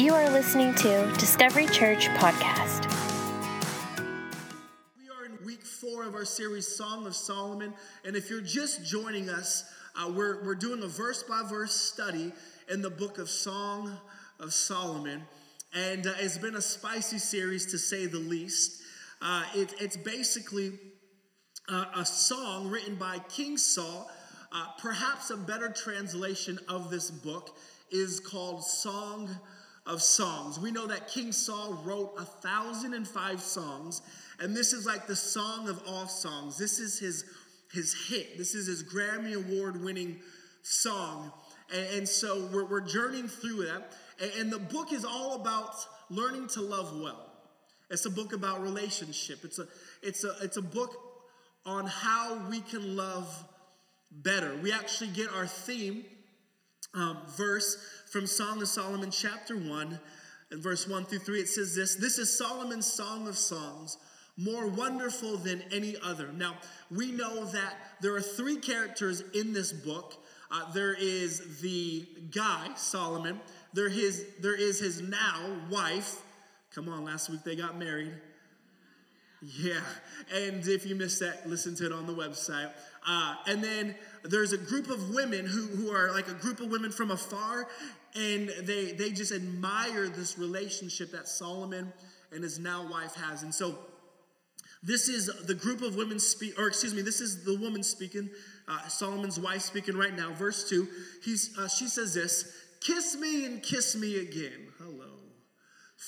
You 0.00 0.14
are 0.14 0.30
listening 0.30 0.74
to 0.76 1.12
Discovery 1.18 1.66
Church 1.66 2.06
Podcast. 2.08 2.90
We 4.98 5.10
are 5.10 5.26
in 5.26 5.44
week 5.44 5.62
four 5.62 6.04
of 6.04 6.14
our 6.14 6.24
series, 6.24 6.66
Song 6.66 7.06
of 7.06 7.14
Solomon. 7.14 7.74
And 8.06 8.16
if 8.16 8.30
you're 8.30 8.40
just 8.40 8.82
joining 8.82 9.28
us, 9.28 9.70
uh, 9.94 10.10
we're, 10.10 10.42
we're 10.42 10.54
doing 10.54 10.82
a 10.82 10.86
verse 10.86 11.22
by 11.22 11.42
verse 11.46 11.74
study 11.74 12.32
in 12.70 12.80
the 12.80 12.88
book 12.88 13.18
of 13.18 13.28
Song 13.28 13.94
of 14.38 14.54
Solomon. 14.54 15.20
And 15.74 16.06
uh, 16.06 16.14
it's 16.18 16.38
been 16.38 16.56
a 16.56 16.62
spicy 16.62 17.18
series 17.18 17.66
to 17.66 17.76
say 17.76 18.06
the 18.06 18.20
least. 18.20 18.80
Uh, 19.20 19.44
it, 19.54 19.74
it's 19.82 19.98
basically 19.98 20.78
uh, 21.68 21.84
a 21.94 22.06
song 22.06 22.70
written 22.70 22.94
by 22.94 23.18
King 23.28 23.58
Saul. 23.58 24.10
Uh, 24.50 24.64
perhaps 24.78 25.28
a 25.28 25.36
better 25.36 25.68
translation 25.68 26.58
of 26.70 26.88
this 26.88 27.10
book 27.10 27.54
is 27.90 28.18
called 28.18 28.64
Song 28.64 29.28
of 29.86 30.02
Songs. 30.02 30.58
We 30.58 30.70
know 30.70 30.86
that 30.86 31.08
King 31.08 31.32
Saul 31.32 31.80
wrote 31.84 32.14
a 32.18 32.24
thousand 32.24 32.94
and 32.94 33.06
five 33.06 33.40
songs, 33.40 34.02
and 34.38 34.56
this 34.56 34.72
is 34.72 34.86
like 34.86 35.06
the 35.06 35.16
song 35.16 35.68
of 35.68 35.82
all 35.86 36.06
songs. 36.06 36.58
This 36.58 36.78
is 36.78 36.98
his, 36.98 37.24
his 37.72 37.94
hit, 38.08 38.38
this 38.38 38.54
is 38.54 38.66
his 38.66 38.84
Grammy 38.84 39.34
Award 39.34 39.82
winning 39.82 40.20
song. 40.62 41.32
And, 41.72 41.98
and 41.98 42.08
so 42.08 42.48
we're, 42.52 42.64
we're, 42.64 42.80
journeying 42.80 43.28
through 43.28 43.66
that. 43.66 43.92
And, 44.20 44.30
and 44.38 44.52
the 44.52 44.58
book 44.58 44.92
is 44.92 45.04
all 45.04 45.34
about 45.34 45.74
learning 46.10 46.48
to 46.48 46.60
love 46.60 46.98
well. 47.00 47.26
It's 47.90 48.04
a 48.06 48.10
book 48.10 48.32
about 48.32 48.62
relationship. 48.62 49.40
It's 49.44 49.58
a, 49.58 49.66
it's 50.02 50.24
a, 50.24 50.34
it's 50.42 50.56
a 50.56 50.62
book 50.62 50.96
on 51.66 51.86
how 51.86 52.48
we 52.48 52.60
can 52.60 52.96
love 52.96 53.44
better. 54.10 54.56
We 54.62 54.72
actually 54.72 55.10
get 55.10 55.28
our 55.32 55.46
theme 55.46 56.04
um, 56.94 57.18
verse 57.36 57.76
from 58.10 58.26
Song 58.26 58.60
of 58.60 58.68
Solomon, 58.68 59.10
chapter 59.10 59.56
1, 59.56 59.98
and 60.50 60.62
verse 60.62 60.86
1 60.88 61.04
through 61.04 61.20
3. 61.20 61.40
It 61.40 61.48
says 61.48 61.74
this 61.74 61.94
This 61.94 62.18
is 62.18 62.36
Solomon's 62.36 62.86
Song 62.86 63.28
of 63.28 63.38
Songs, 63.38 63.98
more 64.36 64.66
wonderful 64.66 65.36
than 65.36 65.62
any 65.72 65.96
other. 66.02 66.32
Now, 66.32 66.56
we 66.90 67.12
know 67.12 67.44
that 67.44 67.74
there 68.00 68.14
are 68.16 68.20
three 68.20 68.56
characters 68.56 69.22
in 69.32 69.52
this 69.52 69.72
book. 69.72 70.14
Uh, 70.50 70.72
there 70.72 70.94
is 70.94 71.60
the 71.60 72.04
guy, 72.32 72.70
Solomon. 72.74 73.40
There, 73.72 73.88
his, 73.88 74.26
there 74.40 74.56
is 74.56 74.80
his 74.80 75.00
now 75.00 75.56
wife. 75.70 76.20
Come 76.74 76.88
on, 76.88 77.04
last 77.04 77.30
week 77.30 77.44
they 77.44 77.54
got 77.54 77.78
married. 77.78 78.12
Yeah, 79.42 79.80
and 80.34 80.66
if 80.66 80.84
you 80.84 80.94
missed 80.94 81.20
that, 81.20 81.48
listen 81.48 81.74
to 81.76 81.86
it 81.86 81.92
on 81.92 82.06
the 82.06 82.14
website. 82.14 82.70
Uh, 83.08 83.36
and 83.46 83.64
then 83.64 83.94
there's 84.22 84.52
a 84.52 84.58
group 84.58 84.90
of 84.90 85.14
women 85.14 85.46
who, 85.46 85.62
who 85.62 85.90
are 85.90 86.12
like 86.12 86.28
a 86.28 86.34
group 86.34 86.60
of 86.60 86.70
women 86.70 86.90
from 86.90 87.10
afar, 87.10 87.66
and 88.14 88.52
they, 88.62 88.92
they 88.92 89.10
just 89.10 89.32
admire 89.32 90.08
this 90.08 90.38
relationship 90.38 91.12
that 91.12 91.26
Solomon 91.26 91.90
and 92.32 92.44
his 92.44 92.58
now 92.58 92.86
wife 92.90 93.14
has. 93.14 93.42
And 93.42 93.54
so 93.54 93.78
this 94.82 95.08
is 95.08 95.30
the 95.46 95.54
group 95.54 95.80
of 95.80 95.96
women 95.96 96.18
speak, 96.18 96.58
or 96.58 96.68
excuse 96.68 96.94
me, 96.94 97.00
this 97.00 97.20
is 97.22 97.44
the 97.44 97.56
woman 97.56 97.82
speaking, 97.82 98.28
uh, 98.68 98.88
Solomon's 98.88 99.40
wife 99.40 99.62
speaking 99.62 99.96
right 99.96 100.14
now. 100.14 100.32
Verse 100.32 100.68
2, 100.68 100.86
he's, 101.24 101.56
uh, 101.58 101.68
she 101.68 101.86
says 101.86 102.12
this 102.12 102.52
Kiss 102.80 103.16
me 103.16 103.44
and 103.46 103.62
kiss 103.62 103.96
me 103.96 104.18
again. 104.18 104.69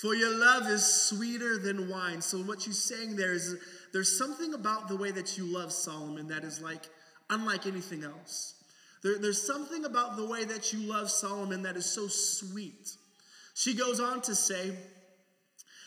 For 0.01 0.15
your 0.15 0.35
love 0.35 0.69
is 0.69 0.85
sweeter 0.85 1.59
than 1.59 1.91
wine. 1.91 2.23
So, 2.23 2.39
what 2.39 2.63
she's 2.63 2.83
saying 2.83 3.17
there 3.17 3.35
is 3.35 3.57
there's 3.93 4.17
something 4.17 4.55
about 4.55 4.89
the 4.89 4.97
way 4.97 5.11
that 5.11 5.37
you 5.37 5.45
love 5.45 5.71
Solomon 5.71 6.29
that 6.29 6.45
is 6.45 6.63
like 6.63 6.89
unlike 7.29 7.67
anything 7.67 8.03
else. 8.03 8.55
There, 9.03 9.19
there's 9.19 9.47
something 9.47 9.85
about 9.85 10.17
the 10.17 10.27
way 10.27 10.45
that 10.45 10.73
you 10.73 10.81
love 10.81 11.11
Solomon 11.11 11.63
that 11.65 11.77
is 11.77 11.85
so 11.85 12.09
sweet. 12.09 12.97
She 13.55 13.75
goes 13.75 14.01
on 14.01 14.23
to 14.23 14.35
say, 14.35 14.73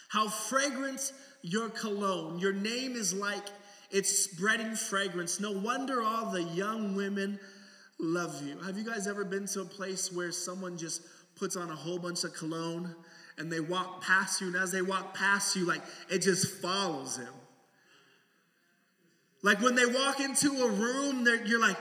How 0.10 0.30
fragrant 0.30 1.12
your 1.42 1.70
cologne. 1.70 2.38
Your 2.38 2.54
name 2.54 2.96
is 2.96 3.12
like 3.12 3.48
it's 3.90 4.20
spreading 4.20 4.76
fragrance. 4.76 5.40
No 5.40 5.52
wonder 5.52 6.04
all 6.04 6.32
the 6.32 6.44
young 6.44 6.96
women 6.96 7.40
love 8.00 8.46
you. 8.46 8.60
Have 8.60 8.78
you 8.78 8.86
guys 8.86 9.08
ever 9.08 9.26
been 9.26 9.48
to 9.48 9.62
a 9.62 9.66
place 9.66 10.12
where 10.12 10.32
someone 10.32 10.78
just 10.78 11.02
puts 11.36 11.56
on 11.56 11.72
a 11.72 11.76
whole 11.76 11.98
bunch 11.98 12.24
of 12.24 12.36
cologne 12.36 12.94
and 13.38 13.52
they 13.52 13.60
walk 13.60 14.02
past 14.02 14.42
you, 14.42 14.48
and 14.48 14.56
as 14.56 14.72
they 14.72 14.82
walk 14.82 15.14
past 15.14 15.56
you, 15.56 15.66
like 15.66 15.82
it 16.10 16.20
just 16.20 16.62
follows 16.62 17.18
them? 17.18 17.34
Like 19.42 19.62
when 19.62 19.76
they 19.76 19.86
walk 19.86 20.20
into 20.20 20.50
a 20.50 20.70
room, 20.70 21.28
you're 21.46 21.62
like, 21.62 21.78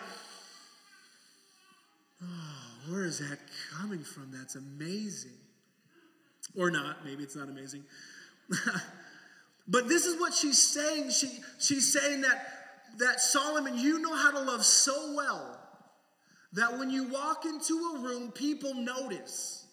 oh, 2.22 2.26
where 2.90 3.04
is 3.04 3.20
that 3.20 3.38
coming 3.72 4.04
from? 4.04 4.30
That's 4.32 4.54
amazing. 4.54 5.38
Or 6.56 6.70
not, 6.70 7.04
maybe 7.04 7.22
it's 7.22 7.34
not 7.34 7.48
amazing. 7.48 7.84
but 9.68 9.88
this 9.88 10.04
is 10.04 10.20
what 10.20 10.34
she's 10.34 10.58
saying. 10.58 11.10
She, 11.10 11.28
she's 11.58 11.90
saying 11.90 12.20
that, 12.20 12.46
that 12.98 13.20
Solomon, 13.20 13.78
you 13.78 13.98
know 13.98 14.14
how 14.14 14.30
to 14.30 14.40
love 14.40 14.64
so 14.64 15.14
well 15.16 15.58
that 16.52 16.78
when 16.78 16.90
you 16.90 17.04
walk 17.08 17.44
into 17.44 17.94
a 17.94 17.98
room, 18.00 18.30
people 18.30 18.74
notice. 18.74 19.63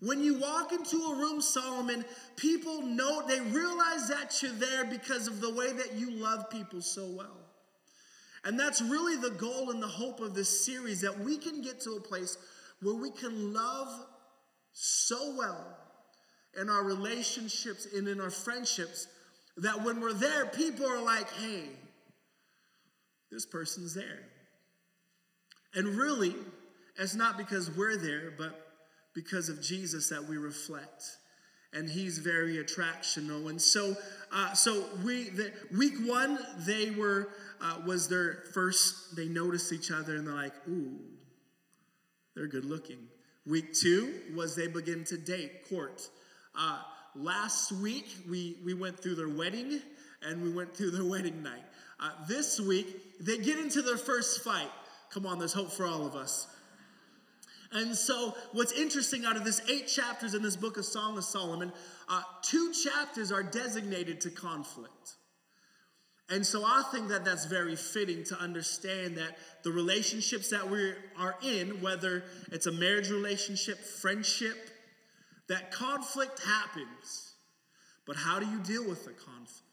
When 0.00 0.22
you 0.22 0.38
walk 0.38 0.72
into 0.72 0.96
a 0.96 1.16
room, 1.16 1.42
Solomon, 1.42 2.04
people 2.36 2.82
know, 2.82 3.26
they 3.26 3.40
realize 3.40 4.08
that 4.08 4.38
you're 4.42 4.52
there 4.52 4.86
because 4.86 5.26
of 5.26 5.40
the 5.40 5.52
way 5.52 5.72
that 5.72 5.94
you 5.94 6.10
love 6.10 6.48
people 6.48 6.80
so 6.80 7.06
well. 7.06 7.36
And 8.44 8.58
that's 8.58 8.80
really 8.80 9.16
the 9.16 9.36
goal 9.36 9.70
and 9.70 9.82
the 9.82 9.86
hope 9.86 10.20
of 10.20 10.34
this 10.34 10.64
series 10.64 11.02
that 11.02 11.18
we 11.20 11.36
can 11.36 11.60
get 11.60 11.80
to 11.82 11.92
a 11.92 12.00
place 12.00 12.38
where 12.80 12.94
we 12.94 13.10
can 13.10 13.52
love 13.52 13.88
so 14.72 15.34
well 15.36 15.76
in 16.58 16.70
our 16.70 16.82
relationships 16.82 17.86
and 17.94 18.08
in 18.08 18.20
our 18.20 18.30
friendships 18.30 19.06
that 19.58 19.84
when 19.84 20.00
we're 20.00 20.14
there, 20.14 20.46
people 20.46 20.86
are 20.86 21.02
like, 21.02 21.30
hey, 21.34 21.64
this 23.30 23.44
person's 23.44 23.94
there. 23.94 24.20
And 25.74 25.88
really, 25.88 26.34
it's 26.98 27.14
not 27.14 27.36
because 27.36 27.70
we're 27.76 27.98
there, 27.98 28.32
but 28.36 28.69
because 29.14 29.48
of 29.48 29.60
Jesus 29.60 30.08
that 30.08 30.24
we 30.24 30.36
reflect. 30.36 31.04
And 31.72 31.88
he's 31.88 32.18
very 32.18 32.56
attractional. 32.56 33.48
And 33.48 33.60
so, 33.60 33.96
uh, 34.32 34.52
so 34.54 34.86
we 35.04 35.30
the, 35.30 35.52
week 35.76 35.94
one 36.04 36.38
they 36.58 36.90
were 36.90 37.28
uh, 37.60 37.76
was 37.86 38.08
their 38.08 38.42
first. 38.52 39.14
They 39.14 39.26
noticed 39.26 39.72
each 39.72 39.92
other 39.92 40.16
and 40.16 40.26
they're 40.26 40.34
like, 40.34 40.54
"Ooh, 40.68 40.98
they're 42.34 42.48
good 42.48 42.64
looking." 42.64 42.98
Week 43.46 43.72
two 43.72 44.12
was 44.34 44.56
they 44.56 44.66
begin 44.66 45.04
to 45.04 45.16
date, 45.16 45.68
court. 45.68 46.02
Uh, 46.58 46.80
last 47.14 47.70
week 47.70 48.06
we 48.28 48.56
we 48.64 48.74
went 48.74 48.98
through 48.98 49.14
their 49.14 49.28
wedding 49.28 49.80
and 50.22 50.42
we 50.42 50.52
went 50.52 50.76
through 50.76 50.90
their 50.90 51.04
wedding 51.08 51.40
night. 51.40 51.62
Uh, 52.00 52.10
this 52.26 52.58
week 52.58 53.20
they 53.20 53.38
get 53.38 53.58
into 53.58 53.80
their 53.80 53.96
first 53.96 54.42
fight. 54.42 54.70
Come 55.10 55.24
on, 55.26 55.38
there's 55.38 55.52
hope 55.52 55.70
for 55.70 55.86
all 55.86 56.06
of 56.06 56.14
us. 56.14 56.46
And 57.72 57.96
so, 57.96 58.34
what's 58.52 58.72
interesting 58.72 59.24
out 59.24 59.36
of 59.36 59.44
this 59.44 59.60
eight 59.68 59.86
chapters 59.86 60.34
in 60.34 60.42
this 60.42 60.56
book 60.56 60.76
of 60.76 60.84
Song 60.84 61.16
of 61.16 61.24
Solomon, 61.24 61.72
uh, 62.08 62.22
two 62.42 62.72
chapters 62.72 63.30
are 63.30 63.44
designated 63.44 64.20
to 64.22 64.30
conflict. 64.30 65.14
And 66.28 66.44
so, 66.44 66.64
I 66.64 66.82
think 66.90 67.08
that 67.08 67.24
that's 67.24 67.44
very 67.44 67.76
fitting 67.76 68.24
to 68.24 68.40
understand 68.40 69.18
that 69.18 69.38
the 69.62 69.70
relationships 69.70 70.50
that 70.50 70.68
we 70.68 70.94
are 71.16 71.36
in, 71.42 71.80
whether 71.80 72.24
it's 72.50 72.66
a 72.66 72.72
marriage 72.72 73.08
relationship, 73.08 73.78
friendship, 73.78 74.56
that 75.48 75.70
conflict 75.70 76.40
happens. 76.44 77.34
But 78.04 78.16
how 78.16 78.40
do 78.40 78.46
you 78.46 78.58
deal 78.60 78.88
with 78.88 79.04
the 79.04 79.12
conflict? 79.12 79.66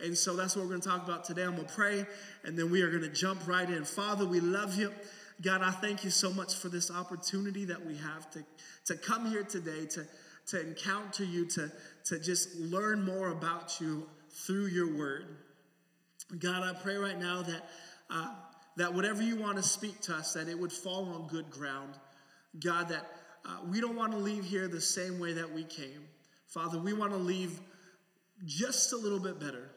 And 0.00 0.16
so 0.16 0.36
that's 0.36 0.56
what 0.56 0.62
we're 0.62 0.70
going 0.70 0.82
to 0.82 0.88
talk 0.88 1.04
about 1.04 1.24
today. 1.24 1.42
I'm 1.42 1.54
going 1.54 1.66
to 1.66 1.72
pray, 1.72 2.04
and 2.42 2.58
then 2.58 2.70
we 2.70 2.82
are 2.82 2.90
going 2.90 3.02
to 3.02 3.08
jump 3.08 3.46
right 3.46 3.68
in. 3.68 3.84
Father, 3.84 4.26
we 4.26 4.40
love 4.40 4.76
you. 4.76 4.92
God, 5.42 5.62
I 5.62 5.70
thank 5.70 6.04
you 6.04 6.10
so 6.10 6.32
much 6.32 6.54
for 6.54 6.68
this 6.68 6.90
opportunity 6.90 7.64
that 7.64 7.84
we 7.84 7.96
have 7.96 8.30
to, 8.32 8.44
to 8.86 8.96
come 8.96 9.26
here 9.30 9.42
today, 9.42 9.86
to, 9.86 10.06
to 10.46 10.60
encounter 10.60 11.24
you, 11.24 11.46
to, 11.46 11.70
to 12.04 12.20
just 12.20 12.54
learn 12.56 13.04
more 13.04 13.30
about 13.30 13.80
you 13.80 14.06
through 14.30 14.66
your 14.66 14.96
word. 14.96 15.26
God, 16.38 16.62
I 16.62 16.72
pray 16.80 16.96
right 16.96 17.18
now 17.18 17.42
that, 17.42 17.68
uh, 18.10 18.28
that 18.76 18.94
whatever 18.94 19.22
you 19.22 19.36
want 19.36 19.56
to 19.56 19.62
speak 19.62 20.00
to 20.02 20.14
us, 20.14 20.34
that 20.34 20.48
it 20.48 20.58
would 20.58 20.72
fall 20.72 21.06
on 21.14 21.26
good 21.28 21.50
ground. 21.50 21.94
God, 22.60 22.88
that 22.90 23.06
uh, 23.44 23.58
we 23.68 23.80
don't 23.80 23.96
want 23.96 24.12
to 24.12 24.18
leave 24.18 24.44
here 24.44 24.68
the 24.68 24.80
same 24.80 25.18
way 25.18 25.32
that 25.32 25.52
we 25.52 25.64
came. 25.64 26.06
Father, 26.46 26.78
we 26.78 26.92
want 26.92 27.10
to 27.10 27.18
leave 27.18 27.60
just 28.44 28.92
a 28.92 28.96
little 28.96 29.18
bit 29.18 29.40
better. 29.40 29.70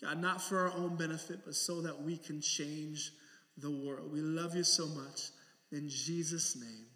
God, 0.00 0.20
not 0.20 0.42
for 0.42 0.58
our 0.58 0.72
own 0.72 0.96
benefit, 0.96 1.40
but 1.44 1.54
so 1.54 1.82
that 1.82 2.02
we 2.02 2.16
can 2.16 2.40
change 2.40 3.12
the 3.58 3.70
world. 3.70 4.12
We 4.12 4.20
love 4.20 4.54
you 4.54 4.64
so 4.64 4.86
much. 4.86 5.30
In 5.70 5.88
Jesus' 5.88 6.56
name. 6.56 6.86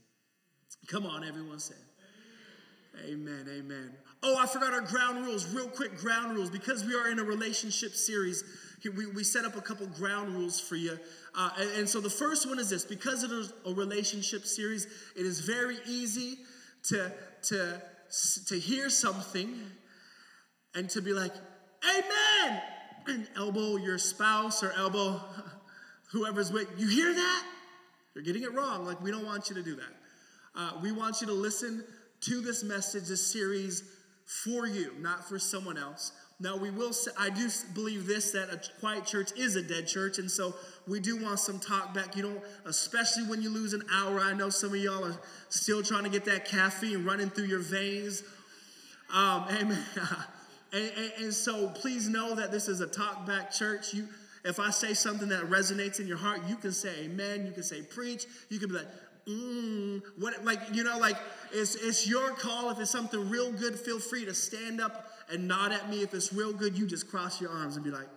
Come 0.87 1.06
on, 1.06 1.25
everyone 1.25 1.58
say. 1.58 1.75
Amen, 3.05 3.47
amen. 3.50 3.93
Oh, 4.23 4.37
I 4.38 4.47
forgot 4.47 4.73
our 4.73 4.81
ground 4.81 5.25
rules. 5.26 5.53
Real 5.55 5.69
quick, 5.69 5.99
ground 5.99 6.35
rules. 6.35 6.50
Because 6.50 6.85
we 6.85 6.94
are 6.94 7.08
in 7.11 7.19
a 7.19 7.25
relationship 7.25 7.93
series, 7.93 8.43
we, 8.97 9.06
we 9.06 9.23
set 9.23 9.44
up 9.44 9.56
a 9.56 9.61
couple 9.61 9.87
ground 9.87 10.35
rules 10.35 10.61
for 10.61 10.76
you. 10.76 10.99
Uh, 11.35 11.50
and, 11.58 11.70
and 11.79 11.88
so 11.88 12.00
the 12.00 12.11
first 12.11 12.49
one 12.49 12.59
is 12.59 12.70
this 12.70 12.85
because 12.85 13.23
it 13.23 13.31
is 13.31 13.52
a 13.67 13.75
relationship 13.75 14.44
series, 14.47 14.87
it 15.14 15.26
is 15.26 15.41
very 15.41 15.76
easy 15.87 16.38
to, 16.85 17.12
to, 17.43 17.82
to 18.47 18.59
hear 18.59 18.88
something 18.88 19.61
and 20.75 20.88
to 20.91 21.02
be 21.02 21.12
like, 21.12 21.32
Amen! 21.85 22.62
And 23.09 23.29
elbow 23.37 23.76
your 23.76 23.99
spouse 23.99 24.62
or 24.62 24.73
elbow 24.73 25.20
whoever's 26.12 26.53
with 26.53 26.69
you. 26.79 26.88
Hear 26.88 27.14
that? 27.14 27.47
You're 28.14 28.25
getting 28.25 28.43
it 28.43 28.55
wrong. 28.55 28.87
Like, 28.87 29.03
we 29.03 29.11
don't 29.11 29.26
want 29.26 29.49
you 29.49 29.56
to 29.56 29.62
do 29.62 29.76
that. 29.76 29.93
Uh, 30.55 30.73
we 30.82 30.91
want 30.91 31.20
you 31.20 31.26
to 31.26 31.35
listen 31.35 31.85
to 32.23 32.41
this 32.41 32.64
message, 32.64 33.08
this 33.08 33.26
series 33.26 33.82
for 34.25 34.67
you, 34.67 34.93
not 35.00 35.29
for 35.29 35.38
someone 35.38 35.76
else. 35.76 36.12
Now, 36.38 36.56
we 36.56 36.70
will 36.70 36.93
say, 36.93 37.11
I 37.19 37.31
do 37.31 37.49
believe 37.75 38.06
this 38.06 38.32
that 38.32 38.50
a 38.50 38.61
quiet 38.81 39.06
church 39.06 39.31
is 39.38 39.56
a 39.56 39.62
dead 39.62 39.87
church, 39.87 40.19
and 40.19 40.31
so 40.31 40.55
we 40.87 41.00
do 41.00 41.23
want 41.23 41.38
some 41.38 41.58
talk 41.58 41.94
back. 41.94 42.14
You 42.14 42.25
know, 42.25 42.43
especially 42.67 43.25
when 43.25 43.41
you 43.41 43.49
lose 43.49 43.73
an 43.73 43.82
hour. 43.93 44.20
I 44.20 44.35
know 44.35 44.50
some 44.50 44.70
of 44.70 44.76
y'all 44.76 45.05
are 45.05 45.19
still 45.49 45.82
trying 45.82 46.05
to 46.05 46.11
get 46.11 46.26
that 46.26 46.44
caffeine 46.44 47.05
running 47.05 47.31
through 47.31 47.47
your 47.47 47.61
veins. 47.61 48.23
Um, 49.14 49.47
amen. 49.50 49.82
and, 50.73 50.91
and, 50.97 51.12
and 51.19 51.35
so 51.35 51.69
please 51.69 52.09
know 52.09 52.35
that 52.35 52.52
this 52.52 52.69
is 52.69 52.81
a 52.82 52.87
talk 52.87 53.26
back 53.26 53.50
church. 53.50 53.94
You, 53.94 54.06
if 54.46 54.60
I 54.60 54.70
say 54.70 54.94
something 54.94 55.28
that 55.31 55.50
resonates 55.50 55.98
in 55.98 56.06
your 56.06 56.19
heart, 56.19 56.40
you 56.48 56.56
can 56.56 56.72
say 56.72 57.04
amen. 57.04 57.46
You 57.46 57.52
can 57.52 57.64
say 57.64 57.82
preach. 57.82 58.26
You 58.48 58.58
can 58.58 58.69
be 58.69 58.76
like, 58.76 58.87
mm, 59.28 60.02
what, 60.19 60.44
like, 60.44 60.60
you 60.72 60.84
know, 60.84 60.98
like 60.98 61.16
it's, 61.52 61.75
it's 61.75 62.08
your 62.08 62.31
call. 62.31 62.70
If 62.70 62.78
it's 62.78 62.90
something 62.90 63.28
real 63.28 63.50
good, 63.52 63.78
feel 63.78 63.98
free 63.98 64.25
to 64.25 64.34
stand 64.34 64.81
up 64.81 65.10
and 65.31 65.48
nod 65.48 65.72
at 65.72 65.90
me. 65.90 66.02
If 66.02 66.14
it's 66.14 66.32
real 66.32 66.52
good, 66.52 66.78
you 66.78 66.87
just 66.87 67.10
cross 67.10 67.40
your 67.40 67.50
arms 67.50 67.76
and 67.76 67.84
be 67.84 67.90
like, 67.90 68.08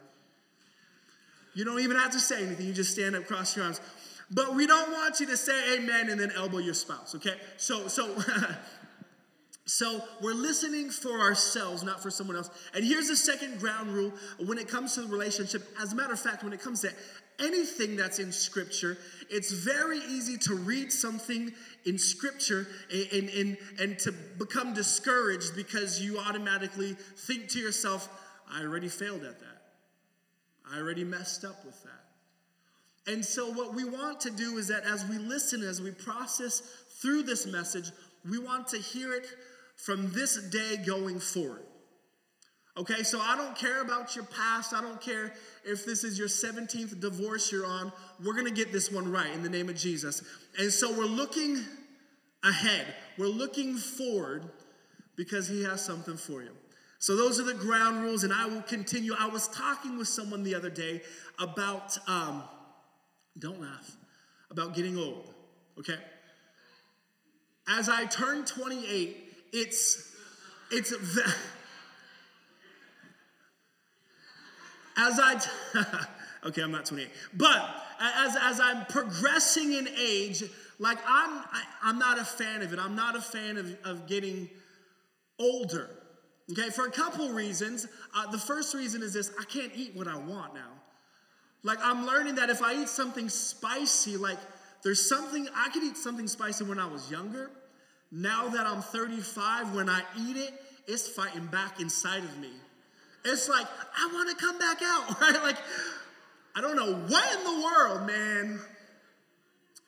you 1.56 1.66
don't 1.66 1.80
even 1.80 1.98
have 1.98 2.12
to 2.12 2.20
say 2.20 2.46
anything. 2.46 2.68
You 2.68 2.74
just 2.74 2.92
stand 2.92 3.16
up, 3.16 3.26
cross 3.26 3.56
your 3.56 3.66
arms. 3.66 3.82
But 4.32 4.54
we 4.54 4.68
don't 4.68 4.92
want 4.92 5.20
you 5.20 5.26
to 5.28 5.38
say 5.38 5.78
amen 5.78 6.10
and 6.10 6.20
then 6.20 6.32
elbow 6.36 6.60
your 6.60 6.76
spouse, 6.76 7.16
okay? 7.16 7.34
So, 7.58 7.88
so, 7.88 8.16
so 9.70 10.02
we're 10.20 10.34
listening 10.34 10.90
for 10.90 11.20
ourselves, 11.20 11.84
not 11.84 12.02
for 12.02 12.10
someone 12.10 12.36
else. 12.36 12.50
And 12.74 12.84
here's 12.84 13.08
the 13.08 13.16
second 13.16 13.60
ground 13.60 13.92
rule 13.92 14.12
when 14.44 14.58
it 14.58 14.68
comes 14.68 14.96
to 14.96 15.02
the 15.02 15.08
relationship. 15.08 15.62
As 15.80 15.94
a 15.94 15.96
matter 15.96 16.12
of 16.12 16.20
fact, 16.20 16.44
when 16.44 16.54
it 16.54 16.60
comes 16.60 16.82
to 16.82 16.92
anything 17.38 17.96
that's 17.96 18.18
in 18.18 18.32
Scripture, 18.32 18.98
it's 19.30 19.52
very 19.52 20.00
easy 20.00 20.40
to 20.40 20.56
read 20.56 20.92
something 20.92 21.54
in 21.86 22.00
Scripture 22.00 22.66
and, 22.92 23.30
and, 23.30 23.58
and 23.80 24.00
to 24.00 24.12
become 24.40 24.74
discouraged 24.74 25.56
because 25.56 26.02
you 26.02 26.18
automatically 26.18 26.94
think 27.28 27.50
to 27.50 27.60
yourself, 27.60 28.10
I 28.52 28.64
already 28.64 28.90
failed 28.90 29.24
at 29.24 29.40
that. 29.40 29.62
I 30.74 30.80
already 30.80 31.04
messed 31.04 31.46
up 31.46 31.64
with 31.64 31.80
that. 31.84 33.14
And 33.14 33.24
so, 33.24 33.52
what 33.52 33.76
we 33.76 33.86
want 33.86 34.20
to 34.22 34.32
do 34.32 34.58
is 34.58 34.68
that 34.70 34.84
as 34.84 35.06
we 35.06 35.20
listen, 35.20 35.62
as 35.62 35.80
we 35.80 35.92
process 35.92 36.62
through 37.02 37.24
this 37.24 37.46
message, 37.46 37.92
we 38.28 38.40
want 38.40 38.68
to 38.70 38.78
hear 38.80 39.14
it 39.14 39.28
from 39.86 40.12
this 40.12 40.36
day 40.50 40.78
going 40.86 41.20
forward. 41.20 41.64
Okay, 42.78 43.04
so 43.04 43.20
I 43.20 43.36
don't 43.36 43.56
care 43.58 43.82
about 43.82 44.16
your 44.16 44.26
past. 44.26 44.74
I 44.74 44.82
don't 44.82 45.02
care 45.02 45.34
if 45.66 45.86
this 45.86 46.04
is 46.04 46.18
your 46.18 46.28
17th 46.28 47.00
divorce 47.00 47.52
you're 47.52 47.66
on. 47.66 47.92
We're 48.24 48.34
going 48.34 48.46
to 48.46 48.54
get 48.54 48.72
this 48.72 48.92
one 48.92 49.12
right 49.12 49.32
in 49.34 49.44
the 49.44 49.50
name 49.50 49.68
of 49.68 49.76
Jesus. 49.76 50.24
And 50.58 50.72
so 50.72 50.92
we're 50.98 51.06
looking 51.06 51.62
ahead, 52.44 52.94
we're 53.18 53.28
looking 53.28 53.76
forward 53.76 54.46
because 55.18 55.48
He 55.50 55.64
has 55.64 55.84
something 55.84 56.16
for 56.16 56.42
you. 56.42 56.52
So 57.00 57.16
those 57.16 57.40
are 57.40 57.44
the 57.44 57.54
ground 57.54 58.02
rules, 58.02 58.24
and 58.24 58.34
I 58.34 58.46
will 58.46 58.62
continue. 58.62 59.14
I 59.18 59.28
was 59.28 59.48
talking 59.50 59.98
with 59.98 60.08
someone 60.08 60.44
the 60.44 60.56
other 60.56 60.70
day 60.70 61.02
about, 61.38 61.98
um, 62.08 62.44
don't 63.38 63.60
laugh, 63.60 63.96
about 64.52 64.74
getting 64.74 64.98
old, 64.98 65.34
okay? 65.78 65.98
As 67.68 67.88
I 67.88 68.06
turn 68.06 68.46
28, 68.46 69.29
it's, 69.52 70.16
it's, 70.72 70.92
as 74.98 75.20
I, 75.20 75.42
okay, 76.48 76.62
I'm 76.62 76.72
not 76.72 76.86
28, 76.86 77.10
but 77.34 77.70
as, 78.00 78.36
as 78.42 78.60
I'm 78.60 78.86
progressing 78.86 79.74
in 79.74 79.88
age, 79.98 80.44
like 80.80 80.98
I'm, 81.08 81.30
I, 81.30 81.42
am 81.42 81.44
i 81.84 81.90
am 81.90 82.00
not 82.00 82.20
a 82.20 82.26
fan 82.26 82.62
of 82.62 82.72
it. 82.74 82.80
I'm 82.80 82.96
not 82.96 83.16
a 83.16 83.22
fan 83.22 83.58
of, 83.58 83.76
of 83.84 84.08
getting 84.08 84.50
older. 85.38 85.90
Okay, 86.52 86.70
for 86.70 86.88
a 86.88 86.92
couple 86.92 87.30
reasons. 87.30 87.88
Uh, 88.16 88.32
the 88.32 88.38
first 88.38 88.74
reason 88.74 89.04
is 89.04 89.14
this 89.14 89.32
I 89.40 89.44
can't 89.46 89.72
eat 89.76 89.96
what 89.96 90.08
I 90.08 90.16
want 90.16 90.54
now. 90.54 90.72
Like, 91.64 91.80
I'm 91.84 92.06
learning 92.06 92.36
that 92.36 92.50
if 92.50 92.62
I 92.62 92.82
eat 92.82 92.90
something 92.90 93.28
spicy, 93.28 94.16
like, 94.16 94.38
there's 94.82 95.08
something, 95.08 95.48
I 95.54 95.70
could 95.70 95.84
eat 95.84 95.98
something 95.98 96.28
spicy 96.28 96.64
when 96.64 96.80
I 96.80 96.88
was 96.88 97.12
younger. 97.12 97.52
Now 98.12 98.48
that 98.50 98.66
I'm 98.66 98.82
35, 98.82 99.76
when 99.76 99.90
I 99.90 100.02
eat 100.18 100.38
it, 100.38 100.52
it's 100.88 101.08
fighting 101.08 101.46
back 101.48 101.80
inside 101.80 102.24
of 102.24 102.38
me. 102.40 102.50
It's 103.24 103.48
like, 103.48 103.68
I 103.98 104.10
want 104.14 104.30
to 104.30 104.36
come 104.44 104.58
back 104.58 104.80
out, 104.84 105.22
right? 105.22 105.44
Like, 105.44 105.58
I 106.56 106.62
don't 106.62 106.76
know 106.76 106.96
what 106.96 107.38
in 107.38 107.44
the 107.44 107.64
world, 107.64 108.08
man. 108.08 108.60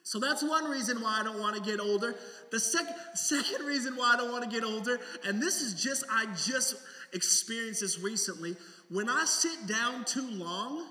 So 0.04 0.20
that's 0.20 0.44
one 0.44 0.66
reason 0.66 1.02
why 1.02 1.20
I 1.22 1.24
don't 1.24 1.40
want 1.40 1.56
to 1.56 1.62
get 1.62 1.80
older. 1.80 2.16
The 2.52 2.60
second, 2.60 2.96
second 3.16 3.66
reason 3.66 3.96
why 3.96 4.14
I 4.14 4.18
don't 4.18 4.32
want 4.32 4.44
to 4.44 4.50
get 4.50 4.64
older, 4.64 5.00
and 5.26 5.42
this 5.42 5.62
is 5.62 5.82
just, 5.82 6.04
I 6.12 6.26
just 6.46 6.76
experienced 7.14 7.82
this 7.82 8.00
recently. 8.00 8.56
When 8.90 9.10
I 9.10 9.26
sit 9.26 9.68
down 9.68 10.06
too 10.06 10.30
long, 10.32 10.86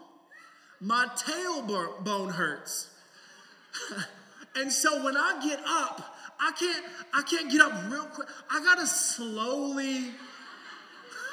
my 0.80 1.06
tailbone 1.16 2.32
hurts. 2.32 2.88
and 4.56 4.72
so 4.72 5.04
when 5.04 5.16
I 5.16 5.40
get 5.46 5.60
up, 5.66 6.16
I 6.40 6.52
can't, 6.52 6.84
I 7.14 7.22
can't 7.22 7.50
get 7.50 7.60
up 7.60 7.72
real 7.90 8.06
quick. 8.06 8.28
I 8.50 8.64
gotta 8.64 8.86
slowly 8.86 10.10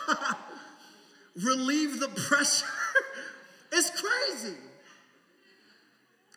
relieve 1.44 2.00
the 2.00 2.10
pressure. 2.10 2.66
it's 3.72 3.90
crazy. 3.90 4.58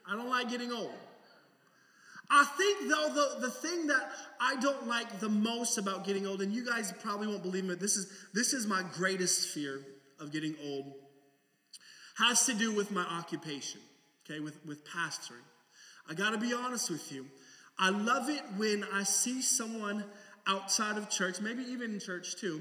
I 0.08 0.14
don't 0.14 0.30
like 0.30 0.50
getting 0.50 0.72
old. 0.72 0.92
I 2.30 2.44
think, 2.44 2.88
though, 2.88 3.08
the, 3.12 3.46
the 3.46 3.50
thing 3.50 3.88
that 3.88 4.08
I 4.40 4.54
don't 4.60 4.86
like 4.86 5.18
the 5.18 5.28
most 5.28 5.78
about 5.78 6.04
getting 6.06 6.28
old, 6.28 6.40
and 6.42 6.52
you 6.52 6.64
guys 6.64 6.92
probably 7.02 7.26
won't 7.26 7.42
believe 7.42 7.64
me, 7.64 7.74
this 7.74 7.96
is, 7.96 8.12
this 8.32 8.52
is 8.52 8.68
my 8.68 8.82
greatest 8.94 9.48
fear 9.48 9.80
of 10.20 10.30
getting 10.30 10.54
old, 10.64 10.92
has 12.18 12.46
to 12.46 12.54
do 12.54 12.72
with 12.72 12.92
my 12.92 13.02
occupation, 13.02 13.80
okay, 14.24 14.38
with, 14.38 14.64
with 14.64 14.84
pastoring. 14.84 15.42
I 16.08 16.14
gotta 16.14 16.38
be 16.38 16.54
honest 16.54 16.88
with 16.88 17.10
you. 17.10 17.26
I 17.80 17.88
love 17.88 18.28
it 18.28 18.42
when 18.58 18.84
I 18.92 19.04
see 19.04 19.40
someone 19.40 20.04
outside 20.46 20.98
of 20.98 21.08
church, 21.08 21.40
maybe 21.40 21.62
even 21.62 21.94
in 21.94 21.98
church 22.00 22.36
too, 22.36 22.60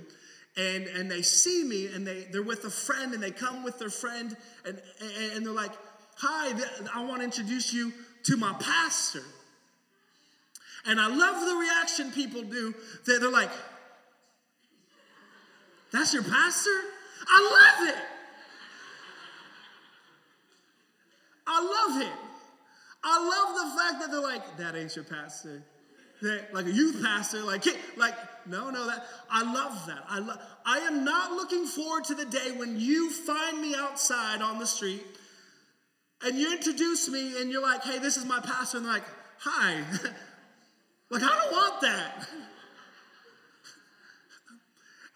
and, 0.56 0.88
and 0.88 1.12
they 1.12 1.22
see 1.22 1.66
me 1.66 1.88
and 1.88 2.08
they, 2.08 2.26
they're 2.32 2.42
with 2.42 2.64
a 2.64 2.70
friend 2.70 3.14
and 3.14 3.22
they 3.22 3.32
come 3.32 3.64
with 3.64 3.78
their 3.80 3.90
friend 3.90 4.36
and, 4.66 4.82
and, 5.02 5.32
and 5.34 5.46
they're 5.46 5.54
like, 5.54 5.72
Hi, 6.18 6.54
I 6.94 7.06
want 7.06 7.20
to 7.20 7.24
introduce 7.26 7.74
you 7.74 7.94
to 8.24 8.36
my 8.36 8.54
pastor. 8.60 9.24
And 10.86 11.00
I 11.00 11.08
love 11.08 11.46
the 11.46 11.56
reaction 11.56 12.12
people 12.12 12.42
do. 12.42 12.74
They're, 13.06 13.20
they're 13.20 13.32
like, 13.32 13.52
That's 15.92 16.14
your 16.14 16.24
pastor? 16.24 16.78
I 17.28 17.78
love 17.80 17.90
it. 17.90 18.04
I 21.48 21.88
love 21.90 22.02
it. 22.02 22.29
I 23.04 23.18
love 23.18 23.56
the 23.56 23.80
fact 23.80 24.02
that 24.02 24.12
they're 24.12 24.22
like, 24.22 24.58
That 24.58 24.76
ain't 24.76 24.96
your 24.96 25.06
pastor. 25.06 25.64
They're 26.22 26.48
like 26.52 26.66
a 26.66 26.72
youth 26.72 27.02
pastor, 27.02 27.42
like, 27.44 27.64
like, 27.96 28.14
no, 28.46 28.70
no, 28.70 28.88
that 28.88 29.06
I 29.32 29.42
love 29.54 29.86
that. 29.88 30.04
I 30.10 30.20
love 30.20 30.38
I 30.66 30.80
am 30.80 31.06
not 31.06 31.32
looking 31.32 31.66
forward 31.66 32.04
to 32.06 32.16
the 32.16 32.26
day 32.26 32.52
when 32.58 32.78
you 32.78 33.10
find 33.10 33.62
me 33.62 33.74
outside 33.74 34.42
on 34.42 34.60
the 34.60 34.66
street 34.66 35.02
and 36.22 36.38
you 36.38 36.52
introduce 36.52 37.08
me 37.10 37.42
and 37.42 37.50
you're 37.50 37.62
like, 37.62 37.84
hey, 37.84 38.00
this 38.00 38.18
is 38.18 38.26
my 38.26 38.42
pastor, 38.42 38.78
and 38.78 38.88
like, 38.88 39.04
hi. 39.40 39.84
Like, 41.12 41.24
I 41.24 41.28
don't 41.28 41.52
want 41.52 41.82
that. 41.82 42.28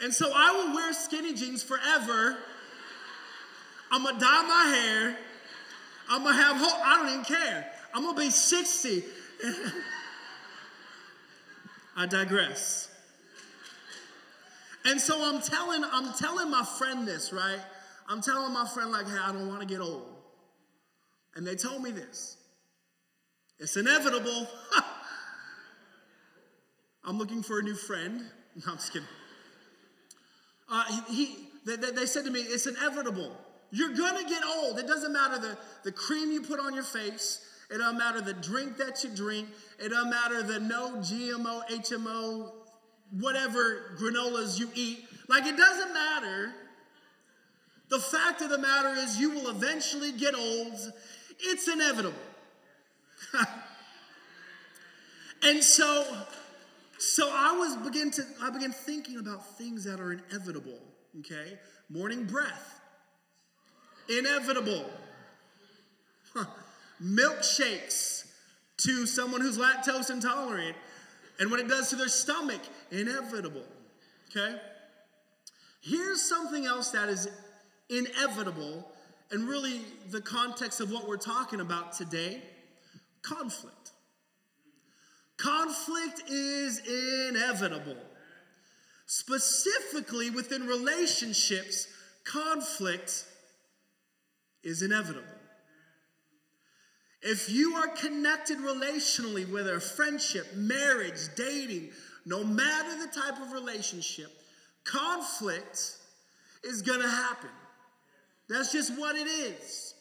And 0.02 0.12
so 0.12 0.32
I 0.36 0.52
will 0.52 0.74
wear 0.74 0.92
skinny 0.92 1.36
jeans 1.36 1.62
forever. 1.62 2.36
I'm 3.92 4.04
gonna 4.04 4.20
dye 4.20 4.42
my 4.48 4.75
hair. 4.75 5.18
I'm 6.10 6.24
gonna 6.24 6.36
have 6.36 6.58
whole, 6.58 6.82
I 6.84 6.98
don't 6.98 7.10
even 7.10 7.25
care. 7.25 7.73
I'm 7.94 8.04
gonna 8.04 8.20
be 8.20 8.30
60. 8.30 9.04
I 11.96 12.08
digress. 12.08 12.90
And 14.86 15.00
so 15.00 15.24
I'm 15.24 15.42
telling, 15.42 15.84
I'm 15.92 16.14
telling 16.14 16.50
my 16.50 16.64
friend 16.64 17.08
this, 17.08 17.32
right? 17.32 17.60
I'm 18.10 18.22
telling 18.22 18.54
my 18.54 18.68
friend, 18.68 18.92
like, 18.92 19.08
hey, 19.08 19.18
I 19.22 19.32
don't 19.32 19.48
want 19.48 19.62
to 19.62 19.68
get 19.68 19.80
old. 19.80 20.04
And 21.36 21.48
they 21.48 21.56
told 21.56 21.82
me 21.82 21.92
this. 21.92 22.38
It's 23.60 23.78
inevitable. 23.78 24.48
I'm 27.06 27.18
looking 27.18 27.44
for 27.44 27.60
a 27.60 27.64
new 27.64 27.76
friend. 27.76 28.22
No, 28.56 28.74
I'm 28.74 28.78
just 28.78 28.94
kidding. 28.94 29.08
Uh, 30.70 30.84
he, 31.08 31.16
he 31.16 31.48
they, 31.66 31.76
they 31.76 32.06
said 32.06 32.24
to 32.26 32.30
me, 32.30 32.42
it's 32.42 32.68
inevitable. 32.68 33.36
You're 33.72 33.96
gonna 33.96 34.30
get 34.30 34.44
old. 34.46 34.78
It 34.78 34.86
doesn't 34.86 35.12
matter 35.12 35.40
the, 35.40 35.58
the 35.84 35.92
cream 35.92 36.32
you 36.32 36.44
put 36.44 36.60
on 36.60 36.76
your 36.76 36.84
face. 36.84 37.44
It 37.74 37.80
doesn't 37.80 37.98
matter 37.98 38.22
the 38.22 38.34
drink 38.34 38.77
that 38.77 39.03
you 39.03 39.10
drink. 39.10 39.48
It 39.80 39.89
doesn't 39.89 40.10
matter 40.12 40.44
the 40.44 40.60
no 40.60 40.98
GMO, 40.98 41.68
HMO 41.70 42.51
whatever 43.20 43.96
granolas 44.00 44.60
you 44.60 44.70
eat. 44.75 45.06
Like, 45.27 45.46
it 45.46 45.58
doesn't 45.58 45.94
matter. 45.94 46.53
The 47.89 48.00
fact 48.00 48.42
of 48.42 48.50
the 48.50 48.60
matter 48.60 48.89
is, 48.89 49.20
you 49.20 49.32
will 49.32 49.50
eventually 49.50 50.12
get 50.12 50.36
old. 50.36 50.74
It's 51.39 51.68
inevitable. 51.68 52.13
and 55.44 55.63
so, 55.63 56.06
so 57.00 57.30
I 57.34 57.53
was 57.58 57.75
begin 57.77 58.12
to 58.12 58.24
I 58.42 58.51
began 58.51 58.72
thinking 58.72 59.18
about 59.18 59.58
things 59.58 59.86
that 59.86 60.00
are 60.00 60.13
inevitable. 60.13 60.80
Okay, 61.20 61.58
morning 61.89 62.25
breath, 62.25 62.80
inevitable. 64.10 64.86
Huh. 66.34 66.46
Milkshakes 67.04 68.26
to 68.78 69.06
someone 69.06 69.42
who's 69.42 69.58
lactose 69.58 70.10
intolerant, 70.10 70.76
and 71.40 71.52
what 71.52 71.60
it 71.60 71.68
does 71.68 71.90
to 71.90 71.96
their 71.96 72.08
stomach, 72.08 72.62
inevitable. 72.92 73.66
Okay. 74.30 74.56
Here's 75.82 76.22
something 76.22 76.66
else 76.66 76.92
that 76.92 77.10
is 77.10 77.28
inevitable, 77.90 78.88
and 79.32 79.48
really 79.48 79.82
the 80.10 80.22
context 80.22 80.80
of 80.80 80.92
what 80.92 81.08
we're 81.08 81.18
talking 81.18 81.60
about 81.60 81.94
today 81.94 82.42
conflict. 83.22 83.92
Conflict 85.38 86.24
is 86.30 86.80
inevitable. 87.30 87.98
Specifically 89.06 90.30
within 90.30 90.68
relationships, 90.68 91.88
conflict 92.24 93.26
is 94.64 94.82
inevitable. 94.82 95.33
If 97.24 97.50
you 97.50 97.75
are 97.75 97.88
connected 97.88 98.58
relationally, 98.58 99.50
whether 99.50 99.80
friendship, 99.80 100.53
marriage, 100.56 101.30
dating, 101.36 101.89
no 102.25 102.44
matter 102.44 102.98
the 103.00 103.08
type 103.08 103.42
of 103.42 103.53
relationship, 103.53 104.30
conflict 104.84 105.98
is 106.63 106.82
gonna 106.82 107.10
happen. 107.10 107.50
That's 108.50 108.72
just 108.72 108.98
what 108.98 109.15
it 109.15 109.27
is. 109.27 109.94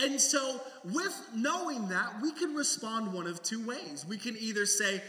And 0.00 0.20
so, 0.20 0.60
with 0.84 1.30
knowing 1.34 1.88
that, 1.88 2.22
we 2.22 2.30
can 2.30 2.54
respond 2.54 3.12
one 3.12 3.26
of 3.26 3.42
two 3.42 3.66
ways. 3.66 4.06
We 4.08 4.16
can 4.16 4.36
either 4.38 4.64
say, 4.64 5.02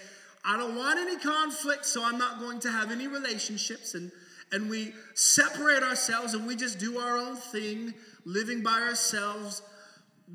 I 0.43 0.57
don't 0.57 0.75
want 0.75 0.99
any 0.99 1.17
conflict, 1.17 1.85
so 1.85 2.03
I'm 2.03 2.17
not 2.17 2.39
going 2.39 2.59
to 2.61 2.71
have 2.71 2.91
any 2.91 3.07
relationships, 3.07 3.93
and, 3.93 4.11
and 4.51 4.69
we 4.69 4.93
separate 5.13 5.83
ourselves 5.83 6.33
and 6.33 6.47
we 6.47 6.55
just 6.55 6.79
do 6.79 6.97
our 6.97 7.17
own 7.17 7.35
thing, 7.35 7.93
living 8.25 8.63
by 8.63 8.79
ourselves, 8.81 9.61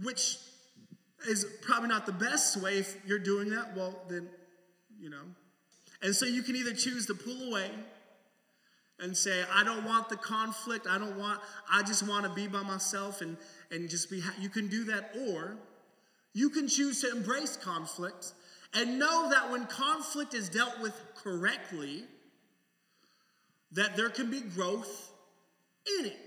which 0.02 0.38
is 1.28 1.46
probably 1.62 1.88
not 1.88 2.06
the 2.06 2.12
best 2.12 2.60
way. 2.60 2.78
If 2.78 2.96
you're 3.06 3.18
doing 3.18 3.50
that, 3.50 3.76
well, 3.76 3.98
then, 4.08 4.28
you 4.98 5.10
know. 5.10 5.22
And 6.02 6.14
so 6.14 6.26
you 6.26 6.42
can 6.42 6.56
either 6.56 6.74
choose 6.74 7.06
to 7.06 7.14
pull 7.14 7.48
away 7.48 7.70
and 9.00 9.16
say, 9.16 9.44
I 9.52 9.64
don't 9.64 9.84
want 9.84 10.08
the 10.08 10.16
conflict. 10.16 10.86
I 10.86 10.98
don't 10.98 11.18
want, 11.18 11.40
I 11.70 11.82
just 11.82 12.06
want 12.06 12.24
to 12.24 12.32
be 12.32 12.46
by 12.46 12.62
myself 12.62 13.20
and, 13.20 13.36
and 13.70 13.88
just 13.88 14.10
be, 14.10 14.22
you 14.40 14.48
can 14.48 14.68
do 14.68 14.84
that. 14.84 15.12
Or 15.28 15.56
you 16.32 16.50
can 16.50 16.68
choose 16.68 17.00
to 17.00 17.10
embrace 17.10 17.56
conflict 17.56 18.32
and 18.72 18.98
know 18.98 19.30
that 19.30 19.50
when 19.50 19.66
conflict 19.66 20.34
is 20.34 20.48
dealt 20.48 20.80
with 20.80 20.94
correctly, 21.14 22.04
that 23.72 23.96
there 23.96 24.10
can 24.10 24.30
be 24.30 24.40
growth 24.40 25.10
in 25.98 26.06
it. 26.06 26.23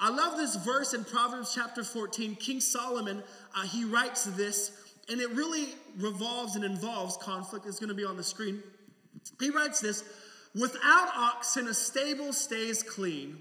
I 0.00 0.10
love 0.10 0.36
this 0.36 0.54
verse 0.56 0.94
in 0.94 1.04
Proverbs 1.04 1.52
chapter 1.54 1.82
14. 1.82 2.36
King 2.36 2.60
Solomon, 2.60 3.22
uh, 3.56 3.62
he 3.62 3.84
writes 3.84 4.24
this, 4.24 4.70
and 5.08 5.20
it 5.20 5.30
really 5.30 5.66
revolves 5.98 6.54
and 6.54 6.64
involves 6.64 7.16
conflict. 7.16 7.66
It's 7.66 7.80
going 7.80 7.88
to 7.88 7.94
be 7.94 8.04
on 8.04 8.16
the 8.16 8.22
screen. 8.22 8.62
He 9.40 9.50
writes 9.50 9.80
this 9.80 10.04
Without 10.54 11.08
oxen, 11.16 11.66
a 11.66 11.74
stable 11.74 12.32
stays 12.32 12.82
clean, 12.82 13.38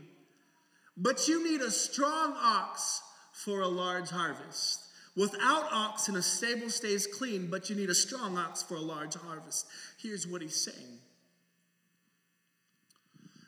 but 0.96 1.28
you 1.28 1.44
need 1.50 1.62
a 1.62 1.72
strong 1.72 2.34
ox 2.38 3.02
for 3.32 3.62
a 3.62 3.68
large 3.68 4.10
harvest. 4.10 4.84
Without 5.16 5.72
oxen, 5.72 6.16
a 6.16 6.22
stable 6.22 6.70
stays 6.70 7.08
clean, 7.08 7.48
but 7.50 7.70
you 7.70 7.76
need 7.76 7.90
a 7.90 7.96
strong 7.96 8.38
ox 8.38 8.64
for 8.64 8.76
a 8.76 8.82
large 8.82 9.16
harvest. 9.16 9.68
Here's 10.02 10.28
what 10.28 10.42
he's 10.42 10.56
saying 10.56 11.00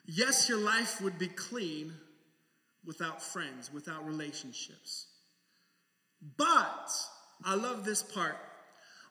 Yes, 0.05 0.47
your 0.47 0.59
life 0.59 1.01
would 1.01 1.17
be 1.17 1.27
clean 1.27 1.93
without 2.85 3.21
friends, 3.21 3.71
without 3.73 4.05
relationships. 4.05 5.07
But, 6.37 6.89
I 7.43 7.55
love 7.55 7.85
this 7.85 8.03
part, 8.03 8.37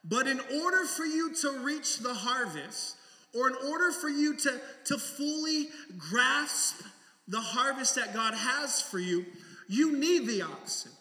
but 0.05 0.27
in 0.27 0.41
order 0.63 0.85
for 0.85 1.05
you 1.05 1.35
to 1.43 1.61
reach 1.61 1.99
the 1.99 2.15
harvest, 2.15 2.97
or 3.35 3.49
in 3.49 3.57
order 3.69 3.93
for 3.93 4.09
you 4.09 4.37
to, 4.37 4.61
to 4.87 4.99
fully 4.99 5.69
grasp 5.97 6.83
the 7.27 7.41
harvest 7.41 7.95
that 7.97 8.15
God 8.15 8.35
has 8.35 8.81
for 8.81 8.99
you, 8.99 9.27
you 9.69 9.99
need 9.99 10.27
the 10.27 10.43
oxen. 10.43 10.93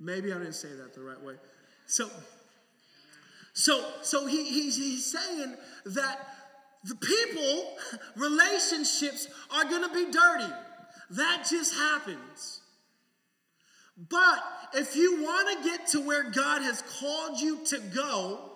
Maybe 0.00 0.32
I 0.32 0.38
didn't 0.38 0.54
say 0.54 0.68
that 0.68 0.94
the 0.94 1.02
right 1.02 1.22
way. 1.22 1.34
So, 1.86 2.08
so, 3.52 3.84
so 4.00 4.26
he, 4.26 4.44
he's, 4.44 4.76
he's 4.76 5.04
saying 5.12 5.54
that 5.86 6.18
the 6.84 6.96
people, 6.96 7.74
relationships 8.16 9.28
are 9.54 9.64
going 9.64 9.82
to 9.82 9.94
be 9.94 10.10
dirty. 10.10 10.52
That 11.10 11.46
just 11.48 11.74
happens. 11.74 12.60
But 14.08 14.42
if 14.74 14.96
you 14.96 15.22
want 15.22 15.62
to 15.62 15.68
get 15.68 15.86
to 15.88 16.00
where 16.00 16.30
God 16.30 16.62
has 16.62 16.82
called 17.00 17.38
you 17.38 17.64
to 17.66 17.78
go, 17.94 18.52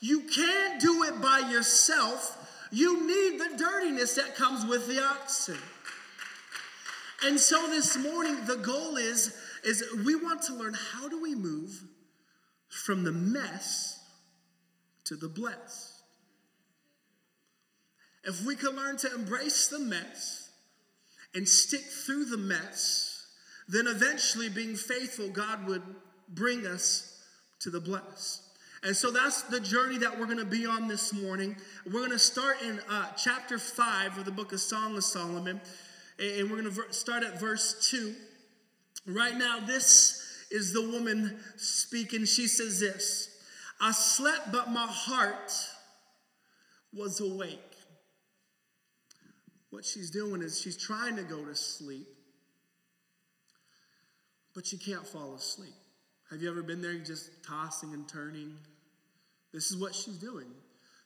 you 0.00 0.22
can't 0.22 0.80
do 0.80 1.02
it 1.04 1.20
by 1.20 1.48
yourself. 1.50 2.68
You 2.70 3.06
need 3.06 3.40
the 3.40 3.56
dirtiness 3.58 4.14
that 4.14 4.36
comes 4.36 4.64
with 4.64 4.86
the 4.86 5.02
oxen. 5.02 5.58
And 7.24 7.40
so 7.40 7.66
this 7.68 7.96
morning, 7.96 8.44
the 8.46 8.56
goal 8.56 8.96
is, 8.96 9.34
is 9.64 9.84
we 10.04 10.14
want 10.14 10.42
to 10.42 10.54
learn 10.54 10.74
how 10.74 11.08
do 11.08 11.20
we 11.20 11.34
move 11.34 11.82
from 12.68 13.04
the 13.04 13.12
mess 13.12 13.98
to 15.04 15.16
the 15.16 15.28
blessed. 15.28 15.95
If 18.26 18.44
we 18.44 18.56
can 18.56 18.76
learn 18.76 18.96
to 18.98 19.14
embrace 19.14 19.68
the 19.68 19.78
mess 19.78 20.50
and 21.34 21.48
stick 21.48 21.82
through 21.82 22.26
the 22.26 22.36
mess, 22.36 23.24
then 23.68 23.86
eventually, 23.86 24.48
being 24.48 24.74
faithful, 24.74 25.28
God 25.28 25.66
would 25.66 25.82
bring 26.28 26.66
us 26.66 27.22
to 27.60 27.70
the 27.70 27.80
blessed. 27.80 28.42
And 28.82 28.96
so 28.96 29.10
that's 29.10 29.42
the 29.42 29.60
journey 29.60 29.98
that 29.98 30.18
we're 30.18 30.26
going 30.26 30.38
to 30.38 30.44
be 30.44 30.66
on 30.66 30.86
this 30.86 31.12
morning. 31.12 31.56
We're 31.84 32.00
going 32.00 32.10
to 32.10 32.18
start 32.18 32.62
in 32.62 32.80
uh, 32.88 33.06
chapter 33.16 33.58
5 33.58 34.18
of 34.18 34.24
the 34.24 34.30
book 34.30 34.52
of 34.52 34.60
Song 34.60 34.96
of 34.96 35.04
Solomon. 35.04 35.60
And 36.18 36.50
we're 36.50 36.62
going 36.62 36.72
to 36.72 36.92
start 36.92 37.24
at 37.24 37.40
verse 37.40 37.90
2. 37.90 38.14
Right 39.06 39.36
now, 39.36 39.60
this 39.60 40.46
is 40.50 40.72
the 40.72 40.82
woman 40.82 41.38
speaking. 41.56 42.24
She 42.24 42.46
says 42.46 42.80
this 42.80 43.28
I 43.80 43.92
slept, 43.92 44.52
but 44.52 44.70
my 44.70 44.86
heart 44.86 45.52
was 46.92 47.20
awake. 47.20 47.75
What 49.70 49.84
she's 49.84 50.10
doing 50.10 50.42
is 50.42 50.60
she's 50.60 50.76
trying 50.76 51.16
to 51.16 51.22
go 51.22 51.44
to 51.44 51.54
sleep, 51.54 52.06
but 54.54 54.66
she 54.66 54.78
can't 54.78 55.06
fall 55.06 55.34
asleep. 55.34 55.74
Have 56.30 56.40
you 56.40 56.50
ever 56.50 56.62
been 56.62 56.82
there 56.82 56.98
just 56.98 57.30
tossing 57.44 57.92
and 57.92 58.08
turning? 58.08 58.56
This 59.52 59.70
is 59.70 59.76
what 59.76 59.94
she's 59.94 60.18
doing. 60.18 60.46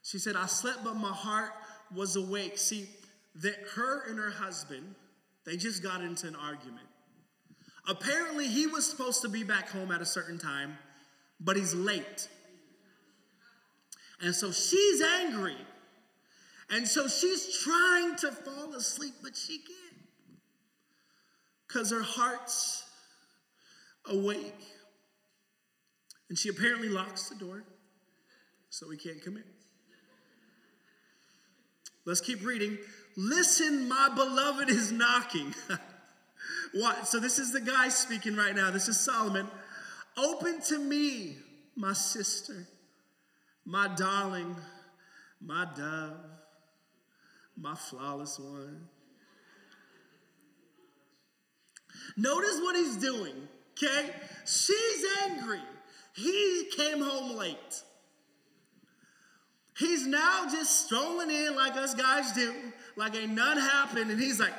She 0.03 0.19
said, 0.19 0.35
I 0.37 0.47
slept, 0.47 0.85
but 0.85 0.95
my 0.95 1.13
heart 1.13 1.53
was 1.95 2.17
awake. 2.17 2.59
See, 2.59 2.89
that 3.37 3.57
her 3.75 4.09
and 4.09 4.19
her 4.19 4.31
husband, 4.31 4.95
they 5.45 5.57
just 5.57 5.83
got 5.83 6.01
into 6.03 6.27
an 6.27 6.37
argument. 6.37 6.87
Apparently, 7.89 8.47
he 8.47 8.67
was 8.67 8.89
supposed 8.89 9.23
to 9.23 9.29
be 9.29 9.43
back 9.43 9.69
home 9.69 9.91
at 9.91 10.01
a 10.01 10.07
certain 10.07 10.39
time, 10.39 10.79
but 11.39 11.57
he's 11.57 11.75
late. 11.75 12.29
And 14.23 14.35
so 14.35 14.53
she's 14.53 15.01
angry. 15.01 15.57
And 16.71 16.87
so 16.87 17.09
she's 17.09 17.59
trying 17.65 18.15
to 18.17 18.31
fall 18.31 18.75
asleep, 18.75 19.15
but 19.23 19.37
she 19.37 19.59
can't. 19.59 20.07
Because 21.67 21.91
her 21.91 22.03
heart's 22.03 22.85
awake. 24.07 24.55
And 26.29 26.39
she 26.39 26.49
apparently 26.49 26.89
locks 26.89 27.29
the 27.29 27.35
door, 27.35 27.65
so 28.69 28.89
he 28.89 28.97
can't 28.97 29.23
come 29.23 29.37
in. 29.37 29.45
Let's 32.05 32.21
keep 32.21 32.45
reading. 32.45 32.79
Listen, 33.17 33.89
my 33.89 34.09
beloved 34.15 34.71
is 34.71 34.93
knocking. 34.93 35.53
what? 36.75 37.09
So 37.09 37.19
this 37.19 37.41
is 37.41 37.53
the 37.53 37.61
guy 37.61 37.89
speaking 37.89 38.37
right 38.37 38.55
now. 38.55 38.71
This 38.71 38.87
is 38.87 38.99
Solomon. 38.99 39.49
Open 40.17 40.61
to 40.69 40.79
me, 40.79 41.37
my 41.77 41.95
sister, 41.95 42.69
my 43.65 43.89
darling, 43.97 44.55
my 45.41 45.67
dove 45.77 46.40
my 47.61 47.75
flawless 47.75 48.39
one. 48.39 48.89
Notice 52.17 52.59
what 52.61 52.77
he's 52.77 52.97
doing, 52.97 53.35
okay? 53.73 54.11
She's 54.47 55.05
angry. 55.25 55.61
He 56.15 56.71
came 56.77 57.01
home 57.01 57.37
late. 57.37 57.83
He's 59.79 60.07
now 60.07 60.47
just 60.51 60.87
strolling 60.87 61.31
in 61.31 61.55
like 61.55 61.77
us 61.77 61.95
guys 61.95 62.33
do, 62.33 62.55
like 62.97 63.15
ain't 63.15 63.33
none 63.33 63.59
happened, 63.59 64.11
and 64.11 64.21
he's 64.21 64.41
like, 64.41 64.53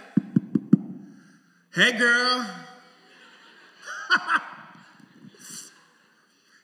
hey 1.73 1.97
girl. 1.97 2.49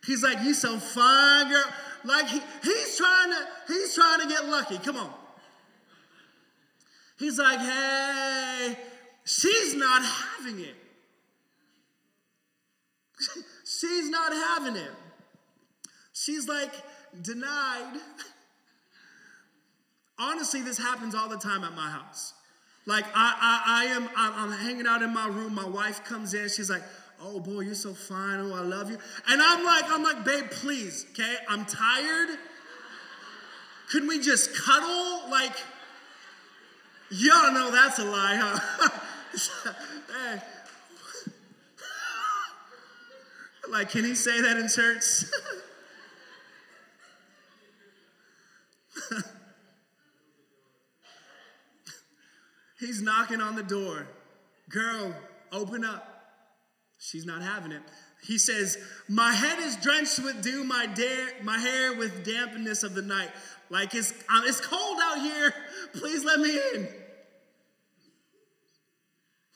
he's 0.05 0.23
like, 0.23 0.41
you 0.43 0.53
so 0.53 0.77
fine, 0.79 1.49
girl. 1.49 1.65
Like 2.03 2.27
he, 2.27 2.41
he's 2.63 2.97
trying 2.97 3.31
to, 3.31 3.47
he's 3.67 3.93
trying 3.93 4.21
to 4.21 4.27
get 4.27 4.47
lucky. 4.47 4.77
Come 4.79 4.97
on. 4.97 5.13
He's 7.17 7.39
like, 7.39 7.59
hey, 7.59 8.77
she's 9.25 9.75
not 9.75 10.03
having 10.03 10.59
it. 10.59 10.75
she's 13.65 14.09
not 14.09 14.31
having 14.31 14.75
it. 14.75 14.91
She's 16.13 16.47
like 16.47 16.71
denied. 17.21 17.99
Honestly, 20.19 20.61
this 20.61 20.77
happens 20.77 21.15
all 21.15 21.29
the 21.29 21.37
time 21.37 21.63
at 21.63 21.73
my 21.73 21.89
house. 21.89 22.33
Like 22.85 23.05
I, 23.13 23.35
I, 23.39 23.63
I 23.65 23.85
am, 23.85 24.09
I'm, 24.15 24.51
I'm 24.51 24.57
hanging 24.59 24.87
out 24.87 25.01
in 25.01 25.13
my 25.13 25.27
room. 25.27 25.53
My 25.53 25.67
wife 25.67 26.03
comes 26.05 26.33
in. 26.33 26.47
She's 26.49 26.69
like, 26.69 26.83
"Oh 27.21 27.39
boy, 27.39 27.61
you're 27.61 27.75
so 27.75 27.93
fine. 27.93 28.39
Oh, 28.39 28.55
I 28.55 28.61
love 28.61 28.89
you." 28.89 28.97
And 29.27 29.41
I'm 29.41 29.65
like, 29.65 29.83
I'm 29.87 30.03
like, 30.03 30.23
babe, 30.23 30.49
please, 30.49 31.05
okay? 31.11 31.35
I'm 31.49 31.65
tired. 31.65 32.37
Could 33.91 34.07
we 34.07 34.19
just 34.19 34.55
cuddle? 34.55 35.29
Like, 35.29 35.53
y'all 37.09 37.53
know 37.53 37.71
that's 37.71 37.99
a 37.99 38.05
lie, 38.05 38.35
huh? 38.35 38.59
hey. 40.11 40.41
Like, 43.69 43.89
can 43.89 44.05
he 44.05 44.15
say 44.15 44.39
that 44.41 44.55
in 44.55 44.69
church? 44.69 45.25
He's 52.79 53.01
knocking 53.01 53.41
on 53.41 53.55
the 53.55 53.63
door. 53.63 54.07
Girl, 54.69 55.13
open 55.51 55.83
up. 55.83 56.13
She's 56.99 57.25
not 57.25 57.41
having 57.41 57.71
it. 57.71 57.81
He 58.25 58.37
says, 58.37 58.77
My 59.07 59.33
head 59.33 59.59
is 59.59 59.75
drenched 59.77 60.19
with 60.19 60.41
dew, 60.41 60.63
my, 60.63 60.87
my 61.43 61.57
hair 61.57 61.95
with 61.95 62.25
dampness 62.25 62.83
of 62.83 62.93
the 62.95 63.01
night. 63.01 63.29
Like 63.69 63.93
it's, 63.93 64.11
um, 64.29 64.43
it's 64.45 64.61
cold 64.61 64.97
out 65.01 65.19
here. 65.19 65.53
Please 65.93 66.23
let 66.23 66.39
me 66.39 66.59
in. 66.73 66.87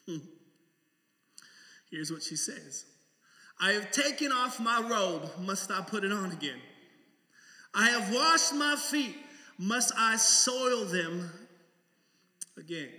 Hmm. 0.08 0.18
Here's 1.90 2.12
what 2.12 2.24
she 2.24 2.36
says 2.36 2.86
I 3.60 3.72
have 3.72 3.92
taken 3.92 4.32
off 4.32 4.60
my 4.60 4.82
robe. 4.90 5.30
Must 5.40 5.72
I 5.72 5.82
put 5.82 6.04
it 6.04 6.12
on 6.12 6.32
again? 6.32 6.60
I 7.74 7.90
have 7.90 8.14
washed 8.14 8.54
my 8.54 8.76
feet. 8.76 9.16
Must 9.58 9.94
I 9.98 10.18
soil 10.18 10.86
them 10.86 11.30
again? 12.58 12.90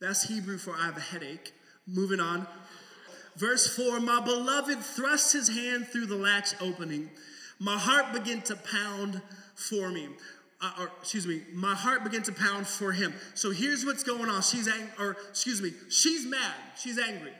That's 0.00 0.22
Hebrew 0.22 0.58
for 0.58 0.74
I 0.74 0.86
have 0.86 0.96
a 0.96 1.00
headache. 1.00 1.52
Moving 1.86 2.20
on. 2.20 2.46
Verse 3.36 3.66
4 3.76 4.00
My 4.00 4.20
beloved 4.20 4.78
thrust 4.80 5.32
his 5.32 5.48
hand 5.48 5.88
through 5.88 6.06
the 6.06 6.16
latch 6.16 6.54
opening. 6.60 7.10
My 7.58 7.76
heart 7.76 8.12
began 8.12 8.40
to 8.42 8.56
pound 8.56 9.20
for 9.60 9.90
me. 9.90 10.08
Uh, 10.62 10.72
or 10.80 10.90
excuse 11.00 11.26
me, 11.26 11.42
my 11.54 11.74
heart 11.74 12.04
began 12.04 12.22
to 12.22 12.32
pound 12.32 12.66
for 12.66 12.92
him. 12.92 13.14
So 13.34 13.50
here's 13.50 13.84
what's 13.84 14.02
going 14.02 14.28
on. 14.28 14.42
She's 14.42 14.68
angry, 14.68 14.90
or 14.98 15.16
excuse 15.30 15.62
me, 15.62 15.72
she's 15.88 16.26
mad. 16.26 16.54
She's 16.78 16.98
angry. 16.98 17.32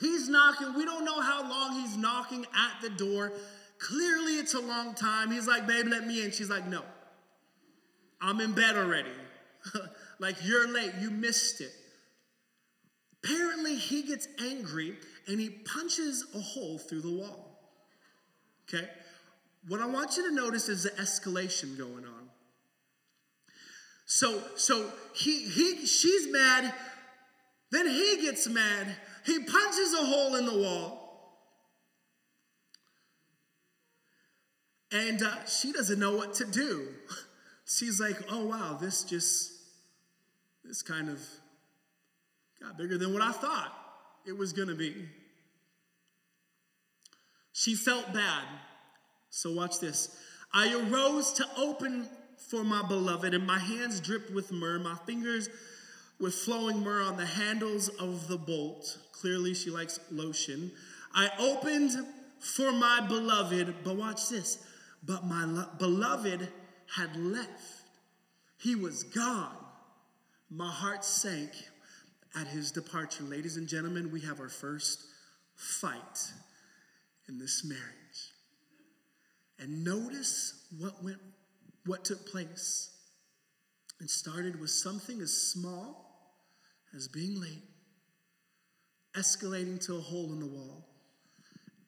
He's 0.00 0.28
knocking. 0.28 0.74
We 0.74 0.86
don't 0.86 1.04
know 1.04 1.20
how 1.20 1.42
long 1.42 1.80
he's 1.80 1.96
knocking 1.96 2.46
at 2.54 2.80
the 2.80 2.88
door. 2.88 3.32
Clearly, 3.78 4.38
it's 4.38 4.54
a 4.54 4.60
long 4.60 4.94
time. 4.94 5.30
He's 5.30 5.46
like, 5.46 5.66
babe, 5.66 5.86
let 5.88 6.06
me 6.06 6.24
in. 6.24 6.30
She's 6.30 6.48
like, 6.48 6.66
no. 6.66 6.82
I'm 8.22 8.40
in 8.40 8.52
bed 8.52 8.76
already. 8.76 9.10
like, 10.18 10.36
you're 10.42 10.68
late. 10.72 10.92
You 11.00 11.10
missed 11.10 11.60
it. 11.60 11.72
Apparently, 13.22 13.76
he 13.76 14.02
gets 14.02 14.28
angry 14.42 14.96
and 15.26 15.38
he 15.38 15.50
punches 15.50 16.24
a 16.34 16.40
hole 16.40 16.78
through 16.78 17.02
the 17.02 17.12
wall. 17.12 17.58
Okay? 18.68 18.88
What 19.68 19.80
I 19.80 19.86
want 19.86 20.16
you 20.16 20.28
to 20.28 20.34
notice 20.34 20.68
is 20.68 20.84
the 20.84 20.90
escalation 20.90 21.76
going 21.76 22.04
on. 22.04 22.30
So, 24.06 24.42
so 24.56 24.90
he, 25.14 25.42
he, 25.42 25.86
she's 25.86 26.32
mad, 26.32 26.74
then 27.70 27.86
he 27.86 28.18
gets 28.22 28.48
mad, 28.48 28.88
he 29.24 29.38
punches 29.38 29.94
a 29.94 30.04
hole 30.04 30.34
in 30.34 30.46
the 30.46 30.58
wall. 30.58 31.00
And 34.90 35.22
uh, 35.22 35.44
she 35.44 35.70
doesn't 35.70 36.00
know 36.00 36.16
what 36.16 36.34
to 36.34 36.44
do. 36.44 36.88
She's 37.64 38.00
like, 38.00 38.16
oh 38.28 38.46
wow, 38.46 38.76
this 38.80 39.04
just, 39.04 39.52
this 40.64 40.82
kind 40.82 41.08
of 41.08 41.20
got 42.60 42.76
bigger 42.76 42.98
than 42.98 43.12
what 43.12 43.22
I 43.22 43.30
thought 43.30 43.72
it 44.26 44.36
was 44.36 44.52
gonna 44.52 44.74
be. 44.74 45.08
She 47.52 47.76
felt 47.76 48.12
bad. 48.12 48.42
So 49.30 49.52
watch 49.52 49.80
this. 49.80 50.16
I 50.52 50.74
arose 50.74 51.32
to 51.34 51.46
open 51.56 52.08
for 52.36 52.64
my 52.64 52.82
beloved, 52.86 53.32
and 53.32 53.46
my 53.46 53.58
hands 53.58 54.00
dripped 54.00 54.32
with 54.32 54.50
myrrh, 54.52 54.78
my 54.78 54.96
fingers 55.06 55.48
with 56.18 56.34
flowing 56.34 56.82
myrrh 56.82 57.02
on 57.02 57.16
the 57.16 57.26
handles 57.26 57.88
of 57.88 58.28
the 58.28 58.36
bolt. 58.36 58.98
Clearly, 59.12 59.54
she 59.54 59.70
likes 59.70 59.98
lotion. 60.10 60.70
I 61.14 61.30
opened 61.38 61.92
for 62.38 62.72
my 62.72 63.00
beloved, 63.06 63.74
but 63.84 63.96
watch 63.96 64.28
this. 64.28 64.58
But 65.04 65.24
my 65.24 65.44
lo- 65.44 65.68
beloved 65.78 66.48
had 66.94 67.16
left. 67.16 67.82
He 68.58 68.74
was 68.74 69.04
gone. 69.04 69.56
My 70.50 70.70
heart 70.70 71.04
sank 71.04 71.50
at 72.38 72.48
his 72.48 72.70
departure. 72.70 73.24
Ladies 73.24 73.56
and 73.56 73.66
gentlemen, 73.66 74.10
we 74.10 74.20
have 74.22 74.40
our 74.40 74.48
first 74.48 75.04
fight 75.54 76.32
in 77.28 77.38
this 77.38 77.64
marriage. 77.64 77.99
And 79.60 79.84
notice 79.84 80.64
what 80.78 81.04
went 81.04 81.18
what 81.86 82.04
took 82.04 82.26
place. 82.26 82.90
It 84.00 84.10
started 84.10 84.60
with 84.60 84.70
something 84.70 85.20
as 85.20 85.32
small 85.32 86.06
as 86.94 87.08
being 87.08 87.40
late, 87.40 87.62
escalating 89.16 89.84
to 89.86 89.96
a 89.96 90.00
hole 90.00 90.32
in 90.32 90.40
the 90.40 90.46
wall, 90.46 90.86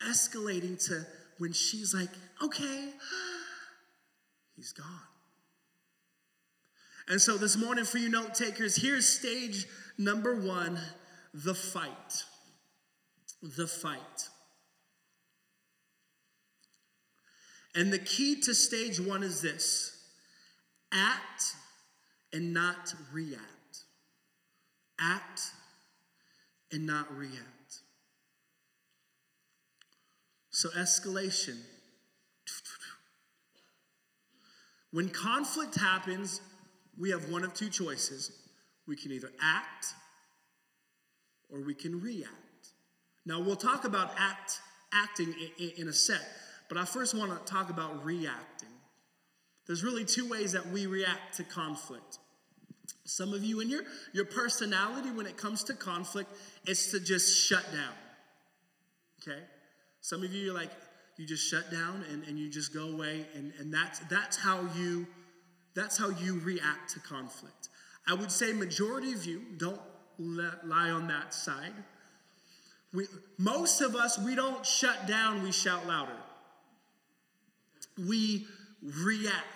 escalating 0.06 0.82
to 0.88 1.06
when 1.38 1.52
she's 1.52 1.94
like, 1.94 2.10
okay, 2.42 2.90
he's 4.56 4.72
gone. 4.72 4.86
And 7.08 7.20
so 7.20 7.36
this 7.36 7.56
morning, 7.56 7.84
for 7.84 7.98
you 7.98 8.08
note 8.08 8.34
takers, 8.34 8.76
here's 8.76 9.06
stage 9.06 9.66
number 9.98 10.34
one 10.34 10.78
the 11.34 11.54
fight. 11.54 12.24
The 13.42 13.66
fight. 13.66 14.28
And 17.74 17.92
the 17.92 17.98
key 17.98 18.40
to 18.42 18.54
stage 18.54 19.00
one 19.00 19.22
is 19.22 19.40
this 19.40 19.96
act 20.92 21.54
and 22.32 22.52
not 22.52 22.94
react. 23.12 23.42
Act 25.00 25.40
and 26.70 26.86
not 26.86 27.14
react. 27.16 27.80
So, 30.50 30.68
escalation. 30.70 31.56
When 34.92 35.08
conflict 35.08 35.74
happens, 35.74 36.42
we 36.98 37.10
have 37.10 37.30
one 37.30 37.42
of 37.42 37.54
two 37.54 37.70
choices. 37.70 38.30
We 38.86 38.96
can 38.96 39.12
either 39.12 39.30
act 39.40 39.86
or 41.50 41.60
we 41.60 41.74
can 41.74 42.00
react. 42.00 42.32
Now, 43.24 43.40
we'll 43.40 43.56
talk 43.56 43.84
about 43.84 44.12
act, 44.18 44.60
acting 44.92 45.34
in, 45.78 45.88
a 45.88 45.92
sec. 45.92 46.20
But 46.72 46.80
I 46.80 46.86
first 46.86 47.14
want 47.14 47.30
to 47.30 47.52
talk 47.52 47.68
about 47.68 48.02
reacting. 48.02 48.70
There's 49.66 49.84
really 49.84 50.06
two 50.06 50.26
ways 50.26 50.52
that 50.52 50.66
we 50.68 50.86
react 50.86 51.36
to 51.36 51.44
conflict. 51.44 52.16
Some 53.04 53.34
of 53.34 53.44
you 53.44 53.60
in 53.60 53.68
your, 53.68 53.82
your 54.14 54.24
personality 54.24 55.10
when 55.10 55.26
it 55.26 55.36
comes 55.36 55.64
to 55.64 55.74
conflict, 55.74 56.30
is 56.66 56.90
to 56.92 56.98
just 56.98 57.46
shut 57.46 57.62
down. 57.72 57.92
Okay? 59.20 59.42
Some 60.00 60.22
of 60.22 60.32
you 60.32 60.50
are 60.50 60.54
like, 60.54 60.70
you 61.18 61.26
just 61.26 61.46
shut 61.46 61.70
down 61.70 62.06
and, 62.10 62.24
and 62.26 62.38
you 62.38 62.48
just 62.48 62.72
go 62.72 62.88
away, 62.88 63.26
and, 63.34 63.52
and 63.58 63.70
that's 63.74 63.98
that's 64.08 64.38
how 64.38 64.66
you 64.74 65.06
that's 65.74 65.98
how 65.98 66.08
you 66.08 66.40
react 66.40 66.94
to 66.94 67.00
conflict. 67.00 67.68
I 68.08 68.14
would 68.14 68.32
say 68.32 68.54
majority 68.54 69.12
of 69.12 69.26
you 69.26 69.42
don't 69.58 69.80
lie 70.18 70.88
on 70.88 71.08
that 71.08 71.34
side. 71.34 71.74
We, 72.94 73.08
most 73.36 73.82
of 73.82 73.94
us, 73.94 74.18
we 74.18 74.34
don't 74.34 74.64
shut 74.64 75.06
down, 75.06 75.42
we 75.42 75.52
shout 75.52 75.86
louder 75.86 76.16
we 77.98 78.46
react. 78.82 79.46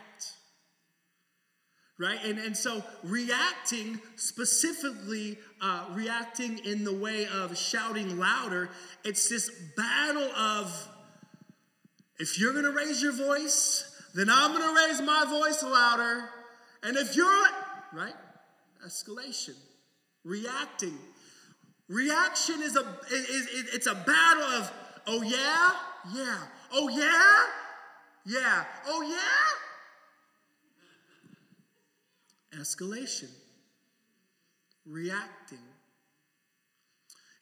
Right? 1.99 2.19
And, 2.25 2.39
and 2.39 2.55
so 2.55 2.85
reacting, 3.03 4.01
specifically 4.17 5.39
uh, 5.63 5.87
reacting 5.93 6.59
in 6.59 6.85
the 6.85 6.93
way 6.93 7.27
of 7.27 7.57
shouting 7.57 8.19
louder, 8.19 8.69
it's 9.03 9.29
this 9.31 9.51
battle 9.77 10.31
of 10.37 10.89
if 12.19 12.39
you're 12.39 12.53
gonna 12.53 12.71
raise 12.71 13.03
your 13.03 13.13
voice, 13.13 13.93
then 14.15 14.29
I'm 14.31 14.53
gonna 14.53 14.75
raise 14.75 15.01
my 15.01 15.25
voice 15.29 15.63
louder. 15.63 16.29
And 16.83 16.97
if 16.97 17.17
you're, 17.17 17.47
right? 17.93 18.15
Escalation, 18.87 19.55
reacting. 20.25 20.97
Reaction 21.89 22.63
is 22.63 22.77
a 22.77 22.85
is, 23.13 23.29
is 23.29 23.75
it's 23.75 23.87
a 23.87 23.95
battle 23.95 24.43
of 24.43 24.73
oh 25.07 25.23
yeah, 25.23 25.71
yeah, 26.15 26.39
oh 26.73 26.89
yeah, 26.89 27.47
yeah, 28.27 28.65
oh 28.87 29.03
yeah. 29.03 29.57
Escalation, 32.61 33.31
reacting. 34.85 35.59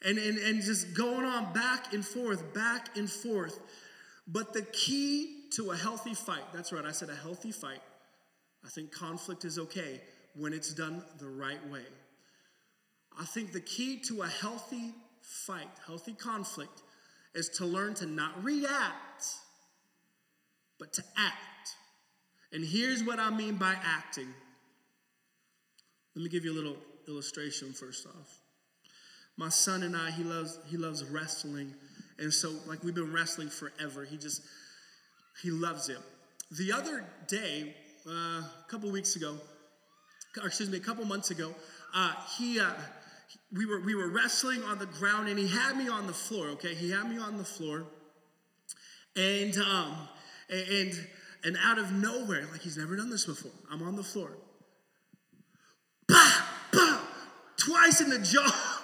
And, 0.03 0.19
and, 0.19 0.37
and 0.37 0.63
just 0.63 0.95
going 0.95 1.25
on 1.25 1.55
back 1.55 1.95
and 1.95 2.05
forth, 2.05 2.53
back 2.53 2.97
and 2.97 3.11
forth. 3.11 3.59
But 4.27 4.53
the 4.53 4.63
key 4.63 5.45
to 5.53 5.71
a 5.71 5.77
healthy 5.77 6.15
fight, 6.15 6.43
that's 6.53 6.73
right, 6.73 6.85
I 6.85 6.93
said 6.93 7.09
a 7.09 7.15
healthy 7.15 7.53
fight. 7.53 7.81
I 8.65 8.69
think 8.69 8.93
conflict 8.93 9.45
is 9.45 9.59
okay 9.59 10.01
when 10.35 10.53
it's 10.53 10.75
done 10.75 11.03
the 11.19 11.29
right 11.29 11.67
way. 11.71 11.85
I 13.19 13.25
think 13.25 13.53
the 13.53 13.61
key 13.61 13.99
to 14.09 14.23
a 14.23 14.27
healthy 14.27 14.93
fight, 15.23 15.71
healthy 15.87 16.13
conflict, 16.13 16.83
is 17.35 17.49
to 17.51 17.67
learn 17.67 17.95
to 17.95 18.07
not 18.07 18.43
react, 18.43 19.14
but 20.85 20.93
to 20.93 21.03
act. 21.17 21.77
And 22.53 22.63
here's 22.63 23.03
what 23.03 23.19
I 23.19 23.31
mean 23.31 23.57
by 23.57 23.75
acting. 23.83 24.29
Let 26.15 26.23
me 26.23 26.29
give 26.29 26.45
you 26.45 26.53
a 26.53 26.59
little 26.59 26.77
illustration 27.09 27.73
first 27.73 28.07
off. 28.07 28.39
My 29.39 29.49
son 29.49 29.83
and 29.83 29.97
I, 29.97 30.11
he 30.11 30.23
loves 30.23 30.59
he 30.67 30.77
loves 30.77 31.03
wrestling, 31.03 31.73
and 32.19 32.33
so 32.33 32.53
like 32.67 32.85
we've 32.85 32.95
been 32.95 33.15
wrestling 33.15 33.49
forever. 33.49 34.05
He 34.05 34.19
just 34.19 34.43
he 35.43 35.51
loves 35.51 35.89
it. 35.89 35.97
The 36.51 36.71
other 36.73 37.03
day, 37.29 37.75
uh, 38.07 38.11
a 38.11 38.65
couple 38.69 38.91
weeks 38.91 39.17
ago, 39.17 39.39
or 40.41 40.49
excuse 40.49 40.69
me, 40.69 40.77
a 40.77 40.81
couple 40.81 41.05
months 41.07 41.31
ago, 41.31 41.55
uh, 41.95 42.13
he 42.37 42.61
uh, 42.61 42.71
we 43.57 43.65
were 43.65 43.81
we 43.81 43.95
were 43.95 44.11
wrestling 44.11 44.63
on 44.63 44.79
the 44.79 44.87
ground, 44.87 45.29
and 45.29 45.39
he 45.39 45.49
had 45.49 45.79
me 45.79 45.89
on 45.89 46.07
the 46.07 46.13
floor. 46.13 46.49
Okay, 46.51 46.75
he 46.75 46.91
had 46.91 47.09
me 47.09 47.19
on 47.19 47.39
the 47.39 47.45
floor, 47.45 47.85
and 49.17 49.57
um, 49.57 49.97
and 50.51 50.93
and 51.45 51.59
out 51.63 51.79
of 51.79 51.93
nowhere, 51.93 52.47
like 52.51 52.63
he's 52.63 52.77
never 52.77 52.97
done 52.97 53.11
this 53.11 53.27
before, 53.27 53.53
I'm 53.71 53.83
on 53.83 53.97
the 53.97 54.03
floor. 54.03 54.31
Bah, 56.09 56.47
bah, 56.73 57.01
twice 57.57 58.01
in 58.01 58.11
the 58.11 58.19
jaw. 58.19 58.81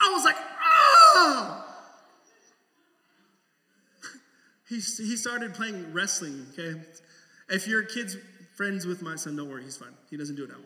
I 0.00 0.12
was 0.12 0.24
like, 0.24 0.36
oh! 1.14 1.64
He, 4.68 4.76
he 4.76 5.16
started 5.16 5.54
playing 5.54 5.92
wrestling, 5.92 6.46
okay? 6.52 6.80
If 7.48 7.68
your 7.68 7.84
kid's 7.84 8.16
friends 8.56 8.86
with 8.86 9.02
my 9.02 9.16
son, 9.16 9.36
don't 9.36 9.48
worry, 9.48 9.62
he's 9.62 9.76
fine. 9.76 9.94
He 10.10 10.16
doesn't 10.16 10.36
do 10.36 10.44
it 10.44 10.50
now. 10.50 10.56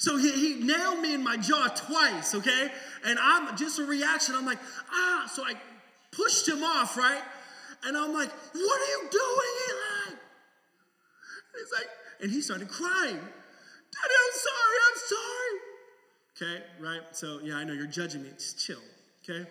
So 0.00 0.16
he, 0.16 0.30
he 0.30 0.64
nailed 0.64 1.00
me 1.00 1.12
in 1.12 1.24
my 1.24 1.36
jaw 1.36 1.66
twice, 1.74 2.32
okay? 2.36 2.68
And 3.04 3.18
I'm 3.20 3.56
just 3.56 3.80
a 3.80 3.84
reaction. 3.84 4.36
I'm 4.36 4.46
like, 4.46 4.60
ah. 4.92 5.28
So 5.34 5.44
I 5.44 5.54
pushed 6.18 6.48
him 6.48 6.64
off, 6.64 6.96
right? 6.96 7.22
And 7.84 7.96
I'm 7.96 8.12
like, 8.12 8.30
what 8.52 8.80
are 8.80 8.90
you 8.90 9.08
doing, 9.10 9.52
Eli? 9.68 10.10
And 10.10 10.18
he's 11.54 11.72
like, 11.72 11.88
and 12.20 12.30
he 12.30 12.40
started 12.42 12.68
crying. 12.68 13.16
Daddy, 13.16 14.14
I'm 14.24 14.34
sorry, 14.34 14.78
I'm 14.88 14.98
sorry. 15.14 15.54
Okay, 16.36 16.64
right? 16.80 17.02
So 17.12 17.40
yeah, 17.42 17.56
I 17.56 17.64
know 17.64 17.72
you're 17.72 17.86
judging 17.86 18.22
me. 18.22 18.30
Just 18.36 18.58
chill, 18.58 18.82
okay? 19.22 19.48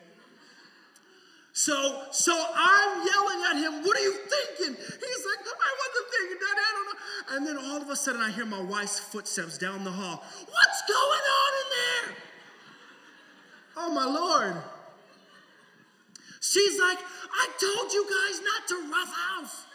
So, 1.53 2.03
so 2.11 2.33
I'm 2.55 3.07
yelling 3.07 3.43
at 3.49 3.57
him, 3.57 3.83
what 3.83 3.97
are 3.97 4.03
you 4.03 4.13
thinking? 4.13 4.75
He's 4.75 5.25
like, 5.25 5.41
I 5.41 5.71
wasn't 5.81 6.07
thinking, 6.11 6.37
Daddy, 6.37 6.61
I 6.61 6.71
don't 6.75 6.85
know. 6.85 6.97
And 7.35 7.47
then 7.47 7.71
all 7.71 7.81
of 7.81 7.89
a 7.89 7.95
sudden 7.95 8.21
I 8.21 8.29
hear 8.29 8.45
my 8.45 8.61
wife's 8.61 8.99
footsteps 8.99 9.57
down 9.57 9.83
the 9.83 9.91
hall. 9.91 10.23
What's 10.51 10.81
going 10.87 11.25
on 11.41 11.51
in 11.61 11.67
there? 11.77 12.17
Oh 13.77 13.93
my 13.93 14.05
Lord. 14.05 14.63
She's 16.41 16.79
like, 16.79 16.99
I 16.99 17.47
told 17.59 17.93
you 17.93 18.05
guys 18.05 18.41
not 18.41 18.67
to 18.67 18.91
rough 18.91 19.13
house. 19.13 19.67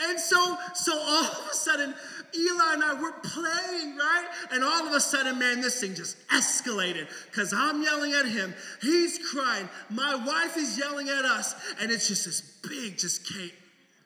And 0.00 0.18
so, 0.18 0.56
so 0.74 0.98
all 0.98 1.24
of 1.24 1.48
a 1.50 1.54
sudden, 1.54 1.94
Eli 2.36 2.74
and 2.74 2.82
I 2.82 3.00
were 3.00 3.12
playing, 3.22 3.96
right? 3.96 4.26
And 4.50 4.64
all 4.64 4.86
of 4.86 4.92
a 4.92 5.00
sudden, 5.00 5.38
man, 5.38 5.60
this 5.60 5.80
thing 5.80 5.94
just 5.94 6.16
escalated 6.28 7.06
because 7.30 7.52
I'm 7.52 7.82
yelling 7.82 8.12
at 8.12 8.26
him. 8.26 8.54
He's 8.80 9.18
crying. 9.30 9.68
My 9.90 10.14
wife 10.14 10.56
is 10.56 10.78
yelling 10.78 11.08
at 11.08 11.24
us. 11.24 11.54
And 11.80 11.92
it's 11.92 12.08
just 12.08 12.24
this 12.24 12.40
big, 12.40 12.98
just 12.98 13.30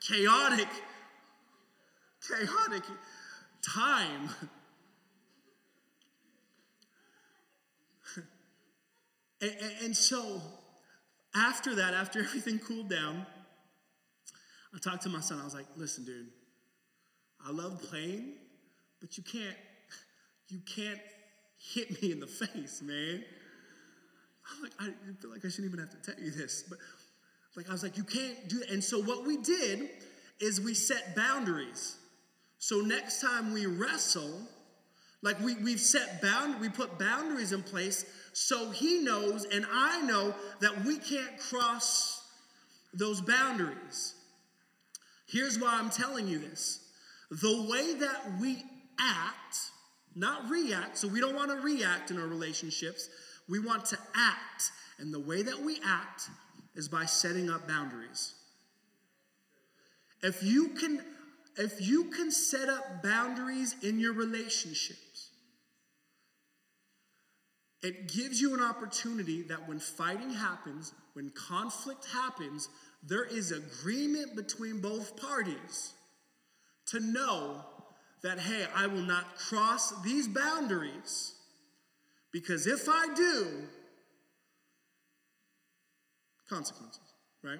chaotic, 0.01 0.67
chaotic 2.27 2.83
time. 3.61 4.29
and, 9.41 9.55
and, 9.83 9.97
so, 9.97 10.41
after 11.35 11.75
that, 11.75 11.93
after 11.93 12.19
everything 12.23 12.59
cooled 12.59 12.89
down, 12.89 13.25
I 14.73 14.79
talked 14.79 15.03
to 15.03 15.09
my 15.09 15.19
son. 15.19 15.39
I 15.39 15.43
was 15.43 15.53
like, 15.53 15.67
listen, 15.75 16.05
dude, 16.05 16.27
I 17.45 17.51
love 17.51 17.81
playing, 17.81 18.33
but 18.99 19.17
you 19.17 19.23
can't, 19.23 19.55
you 20.49 20.59
can't 20.59 20.99
hit 21.73 22.01
me 22.01 22.11
in 22.11 22.19
the 22.19 22.27
face, 22.27 22.81
man. 22.81 23.23
I'm 24.51 24.63
like, 24.63 24.71
I 24.79 24.85
feel 25.21 25.31
like 25.31 25.45
I 25.45 25.49
shouldn't 25.49 25.73
even 25.73 25.79
have 25.79 25.91
to 25.91 26.11
tell 26.11 26.23
you 26.23 26.31
this, 26.31 26.63
but 26.67 26.79
like 27.55 27.69
I 27.69 27.71
was 27.71 27.83
like, 27.83 27.97
you 27.97 28.03
can't 28.03 28.47
do 28.47 28.61
it. 28.61 28.69
And 28.71 28.83
so 28.83 29.01
what 29.01 29.25
we 29.25 29.37
did 29.37 29.89
is 30.39 30.61
we 30.61 30.73
set 30.73 31.15
boundaries. 31.15 31.97
So 32.57 32.81
next 32.81 33.21
time 33.21 33.53
we 33.53 33.65
wrestle, 33.65 34.47
like 35.21 35.39
we, 35.41 35.55
we've 35.55 35.79
set 35.79 36.21
bound, 36.21 36.59
we 36.61 36.69
put 36.69 36.97
boundaries 36.97 37.51
in 37.51 37.63
place 37.63 38.05
so 38.39 38.69
he 38.71 38.99
knows 38.99 39.43
and 39.43 39.65
I 39.69 40.01
know 40.01 40.33
that 40.61 40.85
we 40.85 40.97
can't 40.97 41.37
cross 41.37 42.23
those 42.93 43.19
boundaries. 43.19 44.15
Here's 45.27 45.59
why 45.59 45.77
I'm 45.77 45.89
telling 45.89 46.27
you 46.27 46.39
this 46.39 46.79
the 47.29 47.67
way 47.69 47.95
that 47.95 48.39
we 48.39 48.63
act, 48.97 49.57
not 50.15 50.49
react, 50.49 50.97
so 50.97 51.09
we 51.09 51.19
don't 51.19 51.35
want 51.35 51.51
to 51.51 51.57
react 51.57 52.11
in 52.11 52.17
our 52.17 52.27
relationships, 52.27 53.09
we 53.49 53.59
want 53.59 53.83
to 53.85 53.97
act. 54.15 54.71
And 54.99 55.13
the 55.13 55.19
way 55.19 55.43
that 55.43 55.59
we 55.59 55.79
act 55.85 56.29
is 56.75 56.87
by 56.87 57.05
setting 57.05 57.49
up 57.49 57.67
boundaries. 57.67 58.35
If 60.23 60.43
you 60.43 60.69
can 60.69 61.03
if 61.57 61.85
you 61.85 62.05
can 62.05 62.31
set 62.31 62.69
up 62.69 63.03
boundaries 63.03 63.75
in 63.83 63.99
your 63.99 64.13
relationships, 64.13 65.08
it 67.81 68.11
gives 68.11 68.41
you 68.41 68.53
an 68.53 68.61
opportunity 68.61 69.43
that 69.43 69.67
when 69.67 69.79
fighting 69.79 70.31
happens, 70.31 70.93
when 71.13 71.29
conflict 71.29 72.05
happens, 72.13 72.69
there 73.03 73.23
is 73.23 73.51
agreement 73.51 74.35
between 74.35 74.81
both 74.81 75.15
parties 75.15 75.93
to 76.87 76.99
know 76.99 77.63
that, 78.21 78.39
hey, 78.39 78.65
I 78.75 78.87
will 78.87 79.01
not 79.01 79.37
cross 79.37 79.93
these 80.01 80.27
boundaries 80.27 81.35
because 82.31 82.67
if 82.67 82.87
I 82.89 83.13
do, 83.15 83.47
consequences, 86.49 86.99
right? 87.43 87.59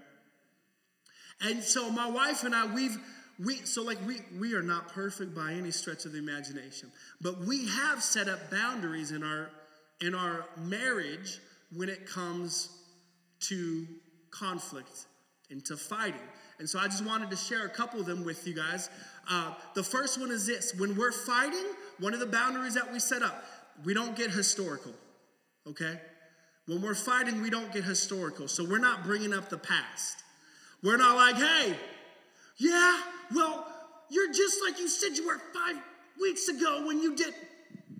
And 1.41 1.63
so 1.63 1.89
my 1.89 2.09
wife 2.09 2.43
and 2.43 2.53
I, 2.53 2.65
we've, 2.65 2.97
we, 3.43 3.55
so 3.57 3.83
like 3.83 3.99
we, 4.05 4.17
we 4.37 4.53
are 4.53 4.61
not 4.61 4.89
perfect 4.89 5.33
by 5.33 5.53
any 5.53 5.71
stretch 5.71 6.05
of 6.05 6.11
the 6.11 6.17
imagination, 6.17 6.91
but 7.21 7.39
we 7.39 7.67
have 7.67 8.03
set 8.03 8.27
up 8.27 8.51
boundaries 8.51 9.11
in 9.11 9.23
our, 9.23 9.49
in 10.01 10.15
our 10.15 10.45
marriage 10.57 11.39
when 11.75 11.89
it 11.89 12.07
comes 12.07 12.69
to 13.41 13.85
conflict 14.31 15.05
and 15.49 15.63
to 15.65 15.77
fighting. 15.77 16.19
And 16.59 16.69
so 16.69 16.79
I 16.79 16.85
just 16.85 17.05
wanted 17.05 17.29
to 17.31 17.37
share 17.37 17.65
a 17.65 17.69
couple 17.69 17.99
of 17.99 18.05
them 18.05 18.23
with 18.23 18.45
you 18.45 18.53
guys. 18.53 18.89
Uh, 19.29 19.53
the 19.75 19.83
first 19.83 20.19
one 20.19 20.31
is 20.31 20.45
this 20.45 20.73
when 20.77 20.95
we're 20.97 21.11
fighting, 21.11 21.65
one 21.99 22.13
of 22.13 22.19
the 22.19 22.25
boundaries 22.25 22.73
that 22.73 22.91
we 22.91 22.99
set 22.99 23.21
up, 23.21 23.43
we 23.85 23.93
don't 23.93 24.15
get 24.15 24.31
historical, 24.31 24.93
okay? 25.67 25.99
When 26.65 26.81
we're 26.81 26.95
fighting, 26.95 27.41
we 27.41 27.49
don't 27.49 27.71
get 27.71 27.83
historical. 27.83 28.47
So 28.47 28.67
we're 28.67 28.77
not 28.77 29.03
bringing 29.03 29.33
up 29.33 29.49
the 29.49 29.57
past. 29.57 30.23
We're 30.83 30.97
not 30.97 31.15
like, 31.15 31.35
hey, 31.35 31.75
yeah, 32.57 33.01
well, 33.33 33.65
you're 34.09 34.31
just 34.31 34.61
like 34.65 34.79
you 34.79 34.87
said 34.87 35.17
you 35.17 35.27
were 35.27 35.39
five 35.53 35.81
weeks 36.19 36.47
ago 36.47 36.85
when 36.85 37.01
you 37.01 37.15
did. 37.15 37.33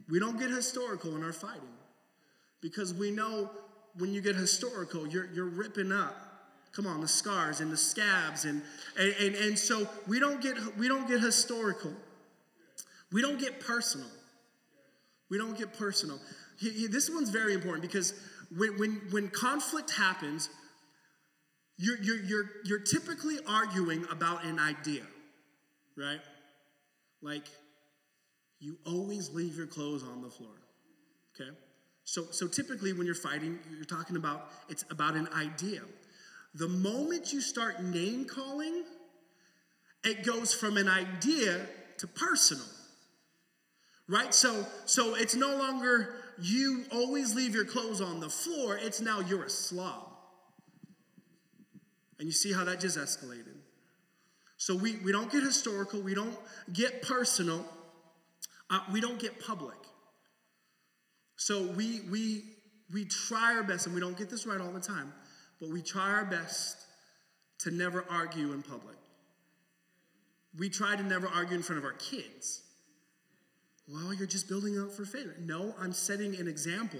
We 0.09 0.19
don't 0.19 0.37
get 0.37 0.49
historical 0.49 1.15
in 1.15 1.23
our 1.23 1.33
fighting 1.33 1.78
because 2.61 2.93
we 2.93 3.11
know 3.11 3.49
when 3.97 4.13
you 4.13 4.21
get 4.21 4.35
historical, 4.35 5.07
you're, 5.07 5.29
you're 5.33 5.49
ripping 5.49 5.91
up 5.91 6.25
come 6.71 6.85
on 6.85 7.01
the 7.01 7.07
scars 7.07 7.61
and 7.61 7.71
the 7.71 7.77
scabs 7.77 8.45
and, 8.45 8.61
and 8.95 9.11
and, 9.19 9.35
and 9.35 9.57
so 9.57 9.89
we 10.07 10.19
don't 10.19 10.39
get 10.39 10.55
we 10.77 10.87
don't 10.87 11.07
get 11.07 11.19
historical 11.19 11.91
we 13.11 13.23
don't 13.23 13.39
get 13.39 13.59
personal 13.59 14.05
we 15.31 15.37
don't 15.39 15.57
get 15.57 15.73
personal 15.73 16.19
he, 16.59 16.69
he, 16.69 16.87
this 16.87 17.09
one's 17.09 17.31
very 17.31 17.53
important 17.53 17.81
because 17.81 18.13
when, 18.55 18.77
when, 18.77 19.01
when 19.11 19.29
conflict 19.29 19.91
happens, 19.91 20.49
you're, 21.77 21.97
you're, 22.01 22.19
you're, 22.19 22.49
you're 22.65 22.79
typically 22.79 23.37
arguing 23.47 24.05
about 24.11 24.43
an 24.43 24.59
idea, 24.59 25.03
right? 25.97 26.19
Like, 27.21 27.45
you 28.59 28.77
always 28.85 29.29
leave 29.29 29.55
your 29.55 29.67
clothes 29.67 30.03
on 30.03 30.21
the 30.21 30.29
floor, 30.29 30.51
okay? 31.33 31.51
So, 32.09 32.25
so 32.31 32.47
typically 32.47 32.91
when 32.91 33.05
you're 33.05 33.13
fighting, 33.13 33.59
you're 33.71 33.85
talking 33.85 34.15
about, 34.15 34.49
it's 34.67 34.83
about 34.89 35.13
an 35.13 35.27
idea. 35.31 35.81
The 36.55 36.67
moment 36.67 37.31
you 37.31 37.39
start 37.39 37.83
name 37.83 38.25
calling, 38.25 38.83
it 40.03 40.25
goes 40.25 40.51
from 40.51 40.77
an 40.77 40.87
idea 40.87 41.67
to 41.99 42.07
personal. 42.07 42.65
Right? 44.07 44.33
So 44.33 44.65
so 44.85 45.13
it's 45.13 45.35
no 45.35 45.55
longer 45.55 46.15
you 46.41 46.85
always 46.91 47.35
leave 47.35 47.53
your 47.53 47.65
clothes 47.65 48.01
on 48.01 48.21
the 48.21 48.29
floor, 48.29 48.75
it's 48.75 48.99
now 48.99 49.19
you're 49.19 49.43
a 49.43 49.49
slob. 49.49 50.07
And 52.17 52.25
you 52.25 52.31
see 52.31 52.51
how 52.51 52.63
that 52.63 52.79
just 52.79 52.97
escalated. 52.97 53.57
So 54.57 54.75
we, 54.75 54.95
we 55.05 55.11
don't 55.11 55.31
get 55.31 55.43
historical, 55.43 56.01
we 56.01 56.15
don't 56.15 56.35
get 56.73 57.03
personal, 57.03 57.63
uh, 58.71 58.79
we 58.91 58.99
don't 58.99 59.19
get 59.19 59.39
public. 59.39 59.77
So 61.39 61.63
we 61.67 62.01
we 62.11 62.43
we 62.91 63.05
try 63.05 63.55
our 63.55 63.63
best, 63.63 63.85
and 63.85 63.95
we 63.95 64.01
don't 64.01 64.17
get 64.17 64.29
this 64.29 64.45
right 64.45 64.59
all 64.59 64.71
the 64.71 64.81
time, 64.81 65.13
but 65.61 65.69
we 65.69 65.81
try 65.81 66.11
our 66.11 66.25
best 66.25 66.77
to 67.59 67.71
never 67.71 68.05
argue 68.09 68.51
in 68.51 68.61
public. 68.61 68.97
We 70.57 70.69
try 70.69 70.97
to 70.97 71.03
never 71.03 71.27
argue 71.27 71.55
in 71.55 71.63
front 71.63 71.79
of 71.79 71.85
our 71.85 71.93
kids. 71.93 72.61
Well, 73.87 74.13
you're 74.13 74.27
just 74.27 74.49
building 74.49 74.77
up 74.79 74.91
for 74.91 75.05
failure. 75.05 75.35
No, 75.39 75.73
I'm 75.79 75.93
setting 75.93 76.35
an 76.35 76.49
example 76.49 76.99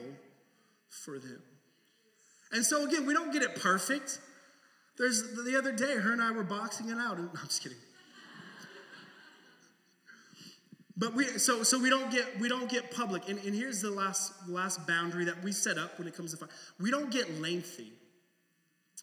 for 0.88 1.20
them. 1.20 1.42
And 2.54 2.66
so 2.66 2.88
again, 2.88 3.06
we 3.06 3.14
don't 3.14 3.34
get 3.34 3.44
it 3.44 3.56
perfect. 3.56 4.20
There's 4.98 5.36
the 5.36 5.58
other 5.58 5.74
day, 5.74 5.96
her 5.96 6.14
and 6.14 6.22
I 6.22 6.32
were 6.32 6.44
boxing 6.46 6.90
it 6.90 6.98
out. 6.98 7.18
And, 7.18 7.26
no, 7.34 7.42
I'm 7.42 7.48
just 7.48 7.62
kidding. 7.62 7.78
But 11.00 11.16
we 11.16 11.24
so 11.24 11.64
so 11.64 11.80
we 11.80 11.90
don't 11.90 12.12
get 12.12 12.40
we 12.40 12.50
don't 12.50 12.70
get 12.70 12.92
public. 12.92 13.30
And, 13.30 13.40
and 13.40 13.56
here's 13.56 13.82
the 13.82 13.90
last 13.90 14.34
last 14.50 14.86
boundary 14.86 15.26
that 15.26 15.42
we 15.44 15.54
set 15.54 15.78
up 15.78 15.98
when 15.98 16.08
it 16.08 16.16
comes 16.16 16.32
to 16.32 16.38
fight. 16.38 16.50
We 16.80 16.92
don't 16.92 17.10
get 17.10 17.40
lengthy. 17.40 17.94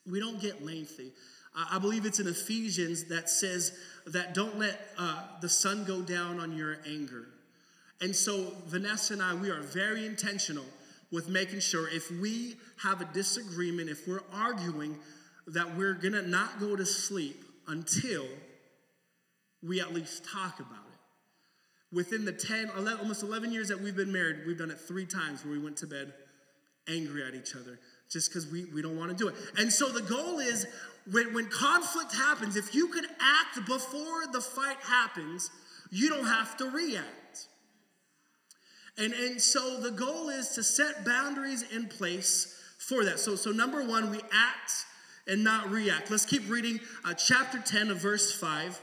We 0.08 0.20
don't 0.20 0.40
get 0.40 0.64
lengthy. 0.64 1.12
I 1.54 1.78
believe 1.78 2.04
it's 2.04 2.20
in 2.20 2.26
Ephesians 2.26 3.04
that 3.04 3.30
says 3.30 3.72
that 4.08 4.34
don't 4.34 4.58
let 4.58 4.78
uh, 4.98 5.22
the 5.40 5.48
sun 5.48 5.84
go 5.84 6.02
down 6.02 6.38
on 6.38 6.54
your 6.54 6.76
anger. 6.86 7.28
And 8.02 8.14
so, 8.14 8.52
Vanessa 8.66 9.14
and 9.14 9.22
I, 9.22 9.34
we 9.34 9.48
are 9.48 9.62
very 9.62 10.04
intentional 10.04 10.66
with 11.10 11.30
making 11.30 11.60
sure 11.60 11.88
if 11.88 12.10
we 12.10 12.56
have 12.82 13.00
a 13.00 13.06
disagreement, 13.06 13.88
if 13.88 14.06
we're 14.06 14.20
arguing, 14.34 14.98
that 15.46 15.76
we're 15.76 15.94
gonna 15.94 16.20
not 16.20 16.60
go 16.60 16.76
to 16.76 16.84
sleep 16.84 17.42
until 17.68 18.26
we 19.62 19.80
at 19.80 19.94
least 19.94 20.26
talk 20.30 20.60
about 20.60 20.84
it. 20.92 20.95
Within 21.92 22.24
the 22.24 22.32
10, 22.32 22.70
11, 22.76 23.00
almost 23.00 23.22
11 23.22 23.52
years 23.52 23.68
that 23.68 23.80
we've 23.80 23.96
been 23.96 24.12
married, 24.12 24.38
we've 24.46 24.58
done 24.58 24.70
it 24.70 24.80
three 24.80 25.06
times 25.06 25.44
where 25.44 25.52
we 25.52 25.58
went 25.58 25.76
to 25.78 25.86
bed 25.86 26.12
angry 26.88 27.24
at 27.26 27.34
each 27.34 27.54
other 27.54 27.78
just 28.10 28.30
because 28.30 28.50
we, 28.50 28.64
we 28.66 28.82
don't 28.82 28.96
want 28.96 29.10
to 29.10 29.16
do 29.16 29.28
it. 29.28 29.34
And 29.56 29.72
so 29.72 29.88
the 29.88 30.02
goal 30.02 30.38
is 30.38 30.66
when, 31.10 31.34
when 31.34 31.48
conflict 31.48 32.14
happens, 32.14 32.56
if 32.56 32.74
you 32.74 32.88
can 32.88 33.04
act 33.04 33.66
before 33.66 34.26
the 34.32 34.40
fight 34.40 34.78
happens, 34.82 35.50
you 35.90 36.08
don't 36.08 36.26
have 36.26 36.56
to 36.58 36.70
react. 36.70 37.48
And, 38.98 39.12
and 39.12 39.40
so 39.40 39.80
the 39.80 39.90
goal 39.90 40.28
is 40.28 40.50
to 40.50 40.62
set 40.62 41.04
boundaries 41.04 41.64
in 41.74 41.86
place 41.86 42.58
for 42.78 43.04
that. 43.04 43.18
So, 43.18 43.36
so 43.36 43.50
number 43.50 43.84
one, 43.84 44.10
we 44.10 44.18
act 44.32 44.72
and 45.26 45.42
not 45.42 45.70
react. 45.70 46.10
Let's 46.10 46.24
keep 46.24 46.48
reading 46.48 46.80
uh, 47.04 47.14
chapter 47.14 47.58
10 47.58 47.90
of 47.90 47.98
verse 47.98 48.32
5. 48.32 48.80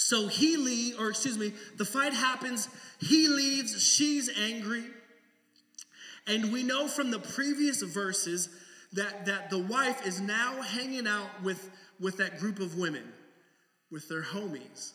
So 0.00 0.28
he 0.28 0.56
leaves, 0.56 0.96
or 0.98 1.10
excuse 1.10 1.36
me, 1.36 1.52
the 1.76 1.84
fight 1.84 2.14
happens, 2.14 2.70
he 3.00 3.28
leaves, 3.28 3.82
she's 3.82 4.30
angry. 4.34 4.84
And 6.26 6.50
we 6.50 6.62
know 6.62 6.88
from 6.88 7.10
the 7.10 7.18
previous 7.18 7.82
verses 7.82 8.48
that, 8.94 9.26
that 9.26 9.50
the 9.50 9.58
wife 9.58 10.06
is 10.06 10.18
now 10.18 10.62
hanging 10.62 11.06
out 11.06 11.28
with, 11.42 11.68
with 12.00 12.16
that 12.16 12.38
group 12.38 12.60
of 12.60 12.78
women, 12.78 13.04
with 13.90 14.08
their 14.08 14.22
homies. 14.22 14.92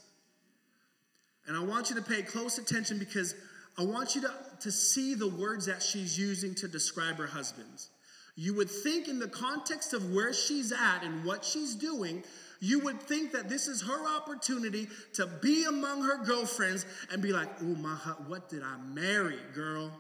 And 1.46 1.56
I 1.56 1.64
want 1.64 1.92
you 1.92 1.96
to 1.98 2.02
pay 2.02 2.24
close 2.24 2.58
attention 2.58 2.98
because 2.98 3.36
I 3.78 3.84
want 3.84 4.16
you 4.16 4.22
to, 4.22 4.34
to 4.62 4.72
see 4.72 5.14
the 5.14 5.30
words 5.30 5.68
that 5.68 5.84
she's 5.84 6.18
using 6.18 6.56
to 6.56 6.68
describe 6.68 7.18
her 7.18 7.28
husbands. 7.28 7.92
You 8.36 8.56
would 8.56 8.72
think, 8.72 9.08
in 9.08 9.20
the 9.20 9.28
context 9.28 9.94
of 9.94 10.12
where 10.12 10.34
she's 10.34 10.72
at 10.72 11.04
and 11.04 11.24
what 11.24 11.46
she's 11.46 11.76
doing, 11.76 12.24
you 12.60 12.80
would 12.80 13.02
think 13.02 13.32
that 13.34 13.50
this 13.50 13.68
is 13.68 13.82
her 13.82 14.18
opportunity 14.18 14.88
to 15.14 15.28
be 15.28 15.66
among 15.66 16.04
her 16.04 16.24
girlfriends 16.24 16.86
and 17.12 17.22
be 17.22 17.32
like, 17.32 17.50
oh, 17.62 17.76
my, 17.76 17.96
what 18.28 18.50
did 18.50 18.64
I 18.64 18.78
marry, 18.78 19.40
girl? 19.54 19.92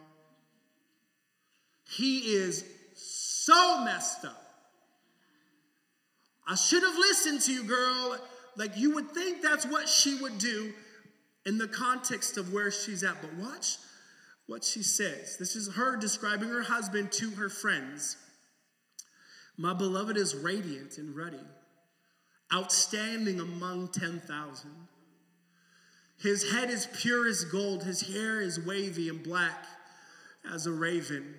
He 1.89 2.19
is 2.33 2.65
so 2.95 3.83
messed 3.83 4.25
up. 4.25 4.41
I 6.47 6.55
should 6.55 6.83
have 6.83 6.95
listened 6.95 7.41
to 7.41 7.51
you, 7.51 7.63
girl. 7.63 8.17
Like 8.55 8.77
you 8.77 8.95
would 8.95 9.11
think 9.11 9.41
that's 9.41 9.65
what 9.65 9.89
she 9.89 10.15
would 10.21 10.37
do 10.37 10.73
in 11.45 11.57
the 11.57 11.67
context 11.67 12.37
of 12.37 12.53
where 12.53 12.71
she's 12.71 13.03
at. 13.03 13.21
But 13.21 13.33
watch 13.35 13.77
what 14.47 14.63
she 14.63 14.83
says. 14.83 15.37
This 15.37 15.55
is 15.55 15.73
her 15.75 15.97
describing 15.97 16.49
her 16.49 16.63
husband 16.63 17.11
to 17.13 17.31
her 17.31 17.49
friends. 17.49 18.17
My 19.57 19.73
beloved 19.73 20.17
is 20.17 20.35
radiant 20.35 20.97
and 20.97 21.15
ruddy, 21.15 21.39
outstanding 22.55 23.39
among 23.39 23.89
10,000. 23.89 24.71
His 26.21 26.51
head 26.51 26.69
is 26.69 26.87
pure 26.95 27.27
as 27.27 27.43
gold, 27.43 27.83
his 27.83 28.01
hair 28.01 28.41
is 28.41 28.65
wavy 28.65 29.09
and 29.09 29.21
black 29.21 29.65
as 30.51 30.65
a 30.65 30.71
raven. 30.71 31.35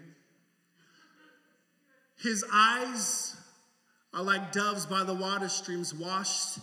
His 2.22 2.44
eyes 2.52 3.36
are 4.12 4.22
like 4.22 4.52
doves 4.52 4.86
by 4.86 5.04
the 5.04 5.14
water 5.14 5.48
streams, 5.48 5.94
washed 5.94 6.58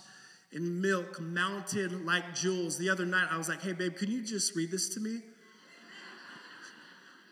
in 0.51 0.81
milk, 0.81 1.19
mounted 1.19 2.05
like 2.05 2.35
jewels. 2.35 2.77
The 2.77 2.89
other 2.89 3.05
night, 3.05 3.27
I 3.31 3.37
was 3.37 3.49
like, 3.49 3.61
hey, 3.61 3.73
babe, 3.73 3.95
can 3.95 4.11
you 4.11 4.23
just 4.23 4.55
read 4.55 4.71
this 4.71 4.89
to 4.89 4.99
me? 4.99 5.19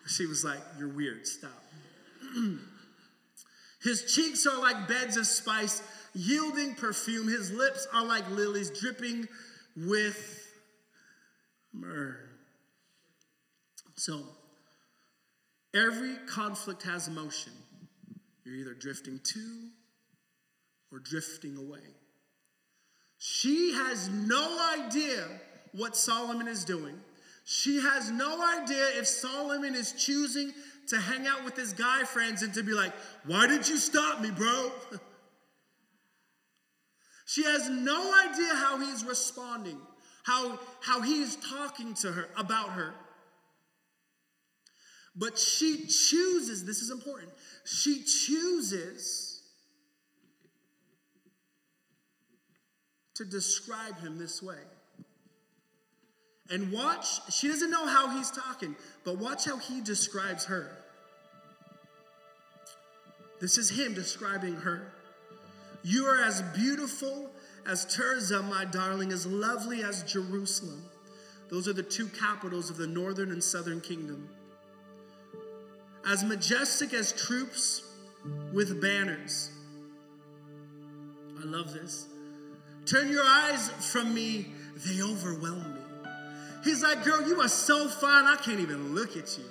She 0.07 0.25
was 0.25 0.43
like, 0.43 0.57
you're 0.79 0.89
weird, 0.89 1.27
stop. 1.27 1.51
His 3.83 4.13
cheeks 4.13 4.45
are 4.47 4.59
like 4.59 4.87
beds 4.87 5.15
of 5.15 5.27
spice, 5.27 5.81
yielding 6.13 6.75
perfume. 6.75 7.27
His 7.27 7.51
lips 7.51 7.87
are 7.93 8.05
like 8.05 8.29
lilies, 8.31 8.69
dripping 8.69 9.27
with 9.75 10.51
myrrh. 11.73 12.17
So, 13.95 14.23
every 15.73 16.15
conflict 16.27 16.83
has 16.83 17.07
emotion. 17.07 17.53
You're 18.43 18.55
either 18.55 18.73
drifting 18.73 19.19
to 19.23 19.67
or 20.91 20.99
drifting 20.99 21.57
away. 21.57 21.79
She 23.17 23.73
has 23.73 24.09
no 24.09 24.57
idea 24.79 25.27
what 25.73 25.95
Solomon 25.95 26.47
is 26.47 26.65
doing. 26.65 26.95
She 27.45 27.79
has 27.79 28.09
no 28.11 28.43
idea 28.61 28.87
if 28.97 29.07
Solomon 29.07 29.75
is 29.75 29.93
choosing 29.93 30.51
to 30.87 30.99
hang 30.99 31.27
out 31.27 31.45
with 31.45 31.55
his 31.55 31.73
guy 31.73 32.03
friends 32.03 32.41
and 32.41 32.53
to 32.55 32.63
be 32.63 32.73
like, 32.73 32.93
Why 33.25 33.47
did 33.47 33.67
you 33.67 33.77
stop 33.77 34.21
me, 34.21 34.31
bro? 34.31 34.71
she 37.25 37.43
has 37.43 37.69
no 37.69 38.13
idea 38.29 38.53
how 38.55 38.79
he's 38.79 39.03
responding, 39.03 39.77
how, 40.23 40.59
how 40.81 41.01
he's 41.01 41.35
talking 41.37 41.93
to 41.95 42.11
her 42.11 42.27
about 42.37 42.69
her. 42.69 42.93
But 45.15 45.37
she 45.37 45.85
chooses, 45.87 46.65
this 46.65 46.81
is 46.81 46.89
important, 46.89 47.31
she 47.65 48.03
chooses 48.03 49.41
to 53.15 53.25
describe 53.25 53.99
him 53.99 54.17
this 54.17 54.41
way. 54.41 54.55
And 56.49 56.71
watch, 56.71 57.05
she 57.31 57.47
doesn't 57.47 57.71
know 57.71 57.85
how 57.85 58.09
he's 58.17 58.31
talking, 58.31 58.75
but 59.05 59.17
watch 59.17 59.45
how 59.45 59.57
he 59.57 59.79
describes 59.81 60.45
her. 60.45 60.69
This 63.39 63.57
is 63.57 63.69
him 63.69 63.93
describing 63.93 64.55
her. 64.55 64.91
You 65.83 66.05
are 66.05 66.23
as 66.23 66.41
beautiful 66.55 67.31
as 67.65 67.85
Tirzah, 67.85 68.47
my 68.49 68.65
darling, 68.65 69.11
as 69.11 69.25
lovely 69.25 69.83
as 69.83 70.03
Jerusalem. 70.03 70.83
Those 71.49 71.67
are 71.67 71.73
the 71.73 71.83
two 71.83 72.07
capitals 72.07 72.69
of 72.69 72.77
the 72.77 72.87
northern 72.87 73.31
and 73.31 73.43
southern 73.43 73.81
kingdom 73.81 74.29
as 76.07 76.23
majestic 76.23 76.93
as 76.93 77.11
troops 77.13 77.83
with 78.53 78.81
banners. 78.81 79.51
I 81.39 81.45
love 81.45 81.73
this. 81.73 82.07
Turn 82.85 83.09
your 83.09 83.23
eyes 83.23 83.69
from 83.91 84.13
me, 84.13 84.47
they 84.85 85.01
overwhelm 85.01 85.75
me. 85.75 85.81
He's 86.63 86.83
like, 86.83 87.03
Girl, 87.03 87.27
you 87.27 87.41
are 87.41 87.47
so 87.47 87.87
fine, 87.87 88.25
I 88.25 88.35
can't 88.37 88.59
even 88.59 88.95
look 88.95 89.17
at 89.17 89.37
you. 89.37 89.45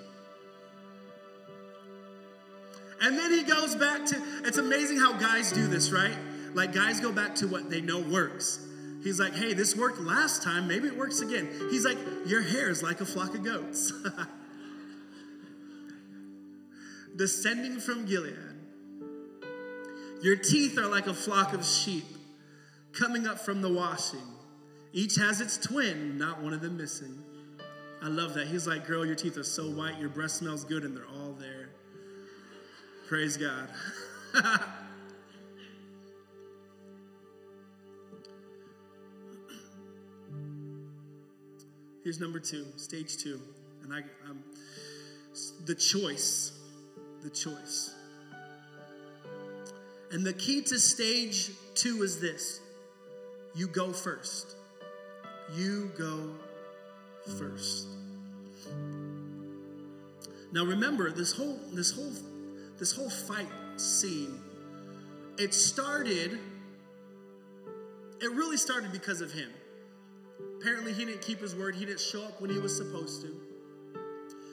And 3.00 3.18
then 3.18 3.32
he 3.32 3.42
goes 3.42 3.74
back 3.74 4.04
to, 4.06 4.22
it's 4.44 4.58
amazing 4.58 4.98
how 4.98 5.14
guys 5.14 5.52
do 5.52 5.66
this, 5.66 5.90
right? 5.90 6.16
Like 6.54 6.74
guys 6.74 7.00
go 7.00 7.12
back 7.12 7.34
to 7.36 7.46
what 7.46 7.70
they 7.70 7.80
know 7.80 8.00
works. 8.00 8.66
He's 9.02 9.18
like, 9.18 9.34
hey, 9.34 9.54
this 9.54 9.74
worked 9.74 10.00
last 10.00 10.42
time, 10.42 10.68
maybe 10.68 10.86
it 10.88 10.96
works 10.96 11.20
again. 11.20 11.48
He's 11.70 11.86
like, 11.86 11.96
your 12.26 12.42
hair 12.42 12.68
is 12.68 12.82
like 12.82 13.00
a 13.00 13.06
flock 13.06 13.34
of 13.34 13.42
goats. 13.42 13.92
Descending 17.16 17.80
from 17.80 18.04
Gilead. 18.04 18.36
Your 20.22 20.36
teeth 20.36 20.76
are 20.76 20.86
like 20.86 21.06
a 21.06 21.14
flock 21.14 21.54
of 21.54 21.64
sheep 21.64 22.04
coming 22.92 23.26
up 23.26 23.38
from 23.38 23.62
the 23.62 23.72
washing. 23.72 24.20
Each 24.92 25.16
has 25.16 25.40
its 25.40 25.56
twin, 25.56 26.18
not 26.18 26.42
one 26.42 26.52
of 26.52 26.60
them 26.60 26.76
missing. 26.76 27.22
I 28.02 28.08
love 28.08 28.34
that. 28.34 28.48
He's 28.48 28.66
like, 28.66 28.86
girl, 28.86 29.06
your 29.06 29.14
teeth 29.14 29.36
are 29.38 29.44
so 29.44 29.70
white, 29.70 29.98
your 29.98 30.08
breath 30.08 30.32
smells 30.32 30.64
good, 30.64 30.84
and 30.84 30.96
they're 30.96 31.06
all 31.06 31.32
there. 31.32 31.59
Praise 33.10 33.36
God. 33.36 33.68
Here's 42.04 42.20
number 42.20 42.38
two, 42.38 42.66
stage 42.76 43.16
two. 43.16 43.40
And 43.82 43.92
I, 43.92 44.02
the 45.64 45.74
choice, 45.74 46.52
the 47.24 47.30
choice. 47.30 47.92
And 50.12 50.24
the 50.24 50.32
key 50.32 50.62
to 50.62 50.78
stage 50.78 51.50
two 51.74 52.04
is 52.04 52.20
this 52.20 52.60
you 53.56 53.66
go 53.66 53.92
first. 53.92 54.54
You 55.52 55.90
go 55.98 56.30
first. 57.40 57.88
Now 60.52 60.64
remember 60.64 61.10
this 61.10 61.32
whole 61.32 61.58
this 61.72 61.90
whole 61.90 62.12
this 62.80 62.92
whole 62.96 63.10
fight 63.10 63.46
scene 63.76 64.40
it 65.38 65.54
started 65.54 66.38
it 68.20 68.30
really 68.32 68.58
started 68.58 68.92
because 68.92 69.22
of 69.22 69.32
him. 69.32 69.48
Apparently 70.60 70.92
he 70.92 71.06
didn't 71.06 71.22
keep 71.22 71.40
his 71.40 71.56
word. 71.56 71.74
He 71.74 71.86
didn't 71.86 72.00
show 72.00 72.22
up 72.22 72.40
when 72.40 72.50
he 72.50 72.58
was 72.58 72.76
supposed 72.76 73.22
to. 73.22 73.34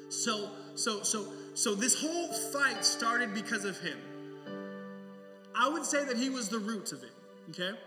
So 0.09 0.49
so 0.75 1.03
so 1.03 1.27
so 1.53 1.75
this 1.75 1.99
whole 1.99 2.31
fight 2.53 2.85
started 2.85 3.33
because 3.33 3.65
of 3.65 3.77
him. 3.79 3.97
I 5.53 5.67
would 5.67 5.85
say 5.85 6.05
that 6.05 6.15
he 6.15 6.29
was 6.29 6.49
the 6.49 6.59
root 6.59 6.93
of 6.93 7.03
it, 7.03 7.11
okay? 7.49 7.77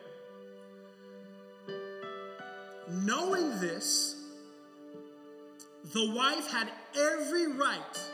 Knowing 2.90 3.60
this, 3.60 4.16
the 5.94 6.12
wife 6.12 6.50
had 6.50 6.68
every 6.98 7.46
right 7.46 8.09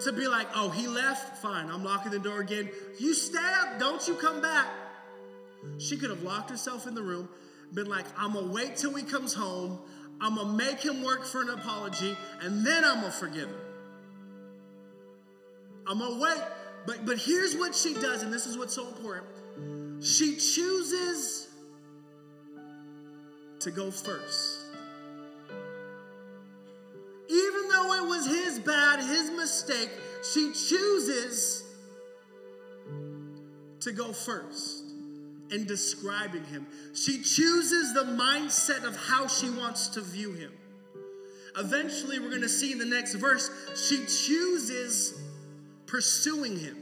to 0.00 0.12
be 0.12 0.28
like, 0.28 0.48
oh, 0.54 0.70
he 0.70 0.86
left? 0.86 1.38
Fine, 1.38 1.70
I'm 1.70 1.84
locking 1.84 2.12
the 2.12 2.18
door 2.18 2.40
again. 2.40 2.70
You 2.98 3.14
stay 3.14 3.38
up, 3.60 3.78
don't 3.78 4.06
you 4.06 4.14
come 4.14 4.40
back. 4.40 4.68
She 5.78 5.96
could 5.96 6.10
have 6.10 6.22
locked 6.22 6.50
herself 6.50 6.86
in 6.86 6.94
the 6.94 7.02
room, 7.02 7.28
been 7.72 7.88
like, 7.88 8.06
I'm 8.16 8.32
gonna 8.32 8.52
wait 8.52 8.76
till 8.76 8.94
he 8.94 9.02
comes 9.02 9.34
home, 9.34 9.78
I'm 10.20 10.36
gonna 10.36 10.52
make 10.52 10.80
him 10.80 11.02
work 11.02 11.24
for 11.24 11.42
an 11.42 11.50
apology, 11.50 12.16
and 12.42 12.66
then 12.66 12.84
I'm 12.84 13.00
gonna 13.00 13.10
forgive 13.10 13.48
him. 13.48 13.60
I'm 15.86 15.98
gonna 15.98 16.20
wait. 16.20 16.42
But 16.86 17.06
but 17.06 17.18
here's 17.18 17.56
what 17.56 17.74
she 17.74 17.94
does, 17.94 18.22
and 18.22 18.32
this 18.32 18.46
is 18.46 18.56
what's 18.56 18.74
so 18.74 18.86
important. 18.88 19.26
She 20.04 20.36
chooses 20.36 21.48
to 23.60 23.70
go 23.70 23.90
first. 23.90 24.60
Even 27.28 27.68
though 27.68 27.92
it 27.94 28.08
was 28.08 28.26
his 28.26 28.58
bad, 28.60 29.00
his 29.00 29.17
mistake, 29.38 29.90
she 30.32 30.52
chooses 30.52 31.64
to 33.80 33.92
go 33.92 34.12
first 34.12 34.84
in 35.50 35.64
describing 35.64 36.44
him. 36.44 36.66
She 36.94 37.22
chooses 37.22 37.94
the 37.94 38.04
mindset 38.04 38.84
of 38.84 38.96
how 38.96 39.26
she 39.26 39.48
wants 39.48 39.88
to 39.88 40.00
view 40.00 40.32
him. 40.32 40.52
Eventually, 41.56 42.18
we're 42.18 42.30
going 42.30 42.42
to 42.42 42.48
see 42.48 42.72
in 42.72 42.78
the 42.78 42.84
next 42.84 43.14
verse, 43.14 43.50
she 43.88 43.96
chooses 44.04 45.14
pursuing 45.86 46.58
him 46.58 46.76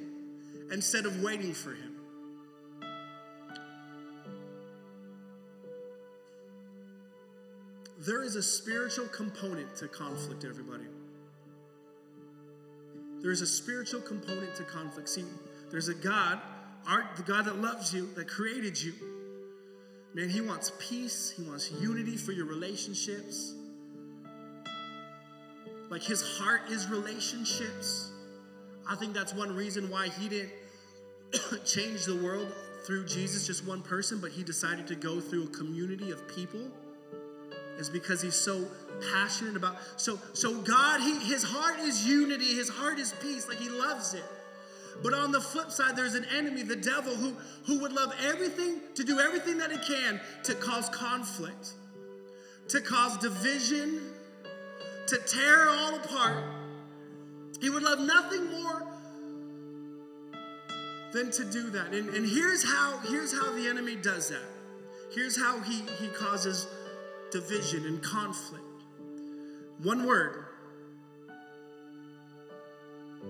instead 0.73 1.07
of 1.07 1.23
waiting 1.23 1.55
for 1.55 1.71
him. 1.71 1.93
There 7.99 8.23
is 8.23 8.37
a 8.37 8.43
spiritual 8.43 9.09
component 9.09 9.75
to 9.77 9.89
conflict, 9.89 10.45
everybody. 10.45 10.85
There 13.27 13.33
is 13.33 13.41
a 13.41 13.47
spiritual 13.49 14.03
component 14.03 14.55
to 14.55 14.63
conflict. 14.63 15.09
See, 15.09 15.25
there's 15.73 15.89
a 15.89 15.95
God, 15.95 16.41
our, 16.87 17.11
the 17.17 17.25
God 17.25 17.47
that 17.47 17.61
loves 17.61 17.93
you, 17.93 18.09
that 18.15 18.29
created 18.29 18.81
you. 18.81 18.93
Man, 20.15 20.29
He 20.29 20.41
wants 20.41 20.71
peace, 20.79 21.35
He 21.37 21.43
wants 21.43 21.73
unity 21.73 22.17
for 22.17 22.31
your 22.31 22.47
relationships. 22.47 23.53
Like 25.91 26.05
His 26.05 26.23
heart 26.39 26.71
is 26.71 26.87
relationships. 26.87 28.13
I 28.89 28.95
think 28.95 29.13
that's 29.13 29.35
one 29.35 29.57
reason 29.57 29.91
why 29.91 30.07
He 30.07 30.29
didn't 30.29 30.53
change 31.65 32.05
the 32.05 32.23
world 32.23 32.47
through 32.87 33.07
Jesus, 33.07 33.45
just 33.45 33.67
one 33.67 33.83
person, 33.83 34.21
but 34.21 34.31
He 34.31 34.45
decided 34.45 34.87
to 34.87 34.95
go 34.95 35.19
through 35.21 35.47
a 35.47 35.49
community 35.49 36.13
of 36.13 36.29
people 36.29 36.61
is 37.79 37.91
because 37.91 38.23
he's 38.23 38.35
so 38.35 38.67
passionate 39.13 39.57
about 39.57 39.77
so 39.97 40.19
so 40.33 40.61
god 40.63 41.01
he, 41.01 41.19
his 41.21 41.43
heart 41.43 41.79
is 41.81 42.07
unity 42.07 42.55
his 42.55 42.69
heart 42.69 42.99
is 42.99 43.13
peace 43.21 43.49
like 43.49 43.59
he 43.59 43.69
loves 43.69 44.15
it. 44.15 44.25
But 45.03 45.13
on 45.13 45.31
the 45.31 45.41
flip 45.41 45.71
side 45.71 45.97
there's 45.97 46.15
an 46.15 46.25
enemy 46.35 46.63
the 46.63 46.77
devil 46.77 47.15
who 47.15 47.35
who 47.67 47.81
would 47.81 47.93
love 47.93 48.15
everything 48.25 48.81
to 48.95 49.05
do 49.05 49.21
everything 49.21 49.59
that 49.59 49.71
he 49.71 49.79
can 49.79 50.21
to 50.45 50.55
cause 50.55 50.89
conflict 50.89 51.75
to 52.69 52.81
cause 52.81 53.17
division 53.19 54.01
to 55.07 55.19
tear 55.19 55.69
all 55.69 55.95
apart. 55.97 56.45
He 57.61 57.71
would 57.71 57.83
love 57.83 58.01
nothing 58.01 58.51
more 58.61 58.83
than 61.13 61.31
to 61.31 61.45
do 61.45 61.71
that. 61.71 61.95
And, 61.95 62.11
and 62.11 62.29
here's 62.29 62.65
how 62.65 62.99
here's 63.09 63.33
how 63.33 63.53
the 63.53 63.69
enemy 63.69 63.97
does 63.97 64.29
that. 64.29 64.43
Here's 65.15 65.39
how 65.39 65.61
he 65.61 65.83
he 66.01 66.09
causes 66.09 66.67
division 67.31 67.87
and 67.87 68.03
conflict. 68.03 68.65
One 69.83 70.07
word 70.07 70.45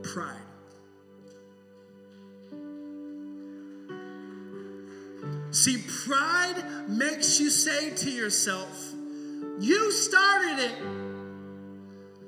pride. 0.03 0.37
See, 5.51 5.83
pride 6.07 6.65
makes 6.89 7.41
you 7.41 7.51
say 7.51 7.91
to 7.91 8.11
yourself, 8.11 8.93
You 9.59 9.91
started 9.91 10.59
it, 10.59 10.75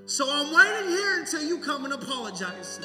so 0.06 0.26
I'm 0.30 0.54
waiting 0.54 0.88
here 0.88 1.20
until 1.20 1.42
you 1.42 1.58
come 1.58 1.84
and 1.84 1.92
apologize. 1.92 2.80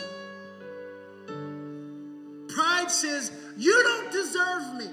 Pride 2.49 2.91
says, 2.91 3.31
You 3.57 3.71
don't 3.83 4.11
deserve 4.11 4.75
me 4.75 4.89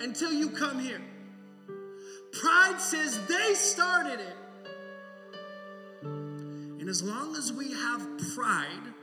until 0.00 0.32
you 0.32 0.50
come 0.50 0.78
here. 0.78 1.00
Pride 2.32 2.80
says 2.80 3.18
they 3.26 3.54
started 3.54 4.20
it. 4.20 4.36
And 6.02 6.88
as 6.88 7.02
long 7.02 7.36
as 7.36 7.52
we 7.52 7.72
have 7.72 8.06
pride, 8.34 8.94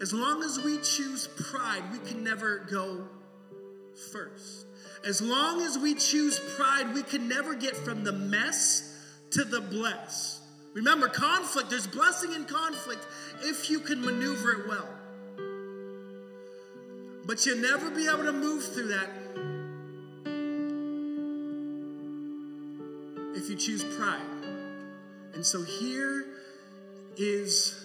as 0.00 0.12
long 0.12 0.42
as 0.42 0.60
we 0.64 0.78
choose 0.78 1.28
pride, 1.50 1.82
we 1.92 1.98
can 1.98 2.22
never 2.22 2.58
go 2.70 3.08
first. 4.12 4.66
As 5.04 5.20
long 5.20 5.60
as 5.62 5.78
we 5.78 5.94
choose 5.94 6.38
pride, 6.56 6.94
we 6.94 7.02
can 7.02 7.28
never 7.28 7.54
get 7.54 7.76
from 7.76 8.04
the 8.04 8.12
mess 8.12 8.96
to 9.32 9.44
the 9.44 9.60
blessed. 9.60 10.40
Remember, 10.74 11.08
conflict, 11.08 11.70
there's 11.70 11.86
blessing 11.86 12.32
in 12.34 12.44
conflict 12.44 13.04
if 13.42 13.68
you 13.70 13.80
can 13.80 14.00
maneuver 14.00 14.52
it 14.52 14.68
well. 14.68 14.88
But 17.26 17.44
you'll 17.44 17.58
never 17.58 17.90
be 17.90 18.06
able 18.06 18.24
to 18.24 18.32
move 18.32 18.64
through 18.64 18.88
that 18.88 19.10
you 23.48 23.56
choose 23.56 23.84
pride. 23.96 24.20
And 25.34 25.44
so 25.44 25.62
here 25.62 26.26
is 27.16 27.84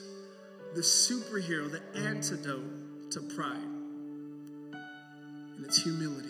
the 0.75 0.81
superhero, 0.81 1.71
the 1.71 1.81
antidote 1.99 3.11
to 3.11 3.21
pride, 3.21 3.61
and 5.55 5.65
it's 5.65 5.83
humility. 5.83 6.29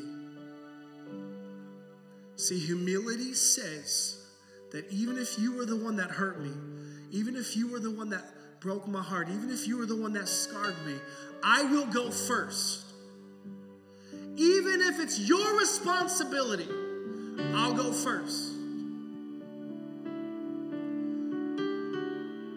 See, 2.36 2.60
humility 2.60 3.34
says 3.34 4.18
that 4.72 4.92
even 4.92 5.18
if 5.18 5.40
you 5.40 5.56
were 5.56 5.66
the 5.66 5.78
one 5.78 5.96
that 5.98 6.12
hurt 6.12 6.42
me, 6.42 6.52
even 7.12 7.36
if 7.36 7.56
you 7.56 7.72
were 7.72 7.80
the 7.80 7.92
one 7.92 8.10
that 8.10 8.24
broke 8.60 8.88
my 8.88 9.02
heart, 9.02 9.30
even 9.30 9.50
if 9.50 9.68
you 9.68 9.78
were 9.78 9.86
the 9.86 9.96
one 9.96 10.14
that 10.14 10.28
scarred 10.28 10.76
me, 10.86 10.96
I 11.44 11.64
will 11.64 11.86
go 11.86 12.12
first. 12.12 12.86
Even 14.36 14.82
if 14.82 15.00
it's 15.00 15.20
your 15.20 15.58
responsibility, 15.58 16.68
I'll 17.54 17.74
go 17.74 17.94
first. 17.94 18.53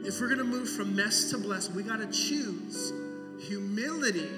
If 0.06 0.20
we're 0.20 0.28
gonna 0.28 0.44
move 0.44 0.68
from 0.68 0.94
mess 0.94 1.30
to 1.30 1.38
blessing, 1.38 1.74
we 1.74 1.82
gotta 1.82 2.06
choose 2.06 2.92
humility 3.40 4.30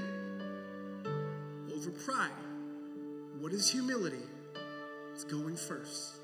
over 1.76 1.90
pride. 1.90 2.30
What 3.38 3.52
is 3.52 3.70
humility? 3.70 4.16
It's 5.12 5.24
going 5.24 5.56
first. 5.56 6.22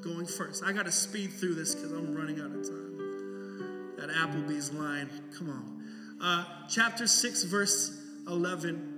Going 0.00 0.24
first. 0.24 0.64
I 0.64 0.72
gotta 0.72 0.90
speed 0.90 1.34
through 1.34 1.54
this 1.54 1.74
because 1.74 1.92
I'm 1.92 2.14
running 2.14 2.40
out 2.40 2.46
of 2.46 2.66
time. 2.66 3.96
That 3.98 4.08
Applebee's 4.08 4.72
line, 4.72 5.10
come 5.36 5.50
on. 5.50 5.84
Uh, 6.22 6.44
chapter 6.68 7.06
6, 7.06 7.44
verse 7.44 8.00
11. 8.26 8.96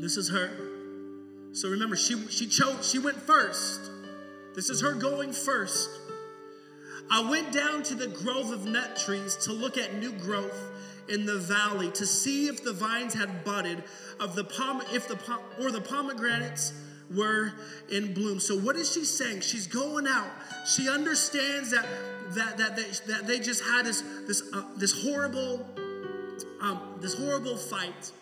This 0.00 0.16
is 0.16 0.30
her. 0.30 0.50
So 1.52 1.68
remember, 1.68 1.96
she, 1.96 2.26
she 2.28 2.46
chose, 2.46 2.90
she 2.90 2.98
went 2.98 3.18
first. 3.18 3.90
This 4.54 4.70
is 4.70 4.80
her 4.80 4.94
going 4.94 5.34
first. 5.34 5.90
I 7.10 7.28
went 7.28 7.52
down 7.52 7.82
to 7.84 7.94
the 7.94 8.06
grove 8.06 8.52
of 8.52 8.66
nut 8.66 8.96
trees 8.96 9.36
to 9.44 9.52
look 9.52 9.76
at 9.76 9.98
new 9.98 10.12
growth 10.12 10.70
in 11.08 11.26
the 11.26 11.38
valley 11.38 11.90
to 11.90 12.06
see 12.06 12.46
if 12.46 12.62
the 12.62 12.72
vines 12.72 13.14
had 13.14 13.44
budded 13.44 13.82
of 14.20 14.36
the 14.36 14.44
pom 14.44 14.80
if 14.92 15.08
the 15.08 15.16
pom- 15.16 15.42
or 15.60 15.72
the 15.72 15.80
pomegranates 15.80 16.72
were 17.14 17.52
in 17.90 18.14
bloom. 18.14 18.38
So 18.38 18.56
what 18.56 18.76
is 18.76 18.92
she 18.92 19.04
saying? 19.04 19.40
She's 19.40 19.66
going 19.66 20.06
out. 20.06 20.30
She 20.66 20.88
understands 20.88 21.72
that 21.72 21.86
that 22.34 22.58
that 22.58 22.76
they, 22.76 23.12
that 23.12 23.26
they 23.26 23.40
just 23.40 23.64
had 23.64 23.86
this 23.86 24.02
this 24.28 24.42
uh, 24.52 24.62
this 24.76 25.02
horrible 25.02 25.66
um, 26.60 26.80
this 27.00 27.14
horrible 27.14 27.56
fight. 27.56 28.12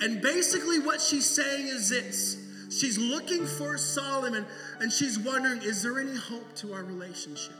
And 0.00 0.20
basically 0.20 0.78
what 0.78 1.00
she's 1.00 1.26
saying 1.28 1.66
is 1.66 1.88
this. 1.88 2.38
She's 2.70 2.96
looking 2.96 3.44
for 3.46 3.76
Solomon 3.76 4.46
and 4.80 4.90
she's 4.90 5.18
wondering, 5.18 5.62
is 5.62 5.82
there 5.82 6.00
any 6.00 6.16
hope 6.16 6.54
to 6.56 6.72
our 6.72 6.82
relationship? 6.82 7.54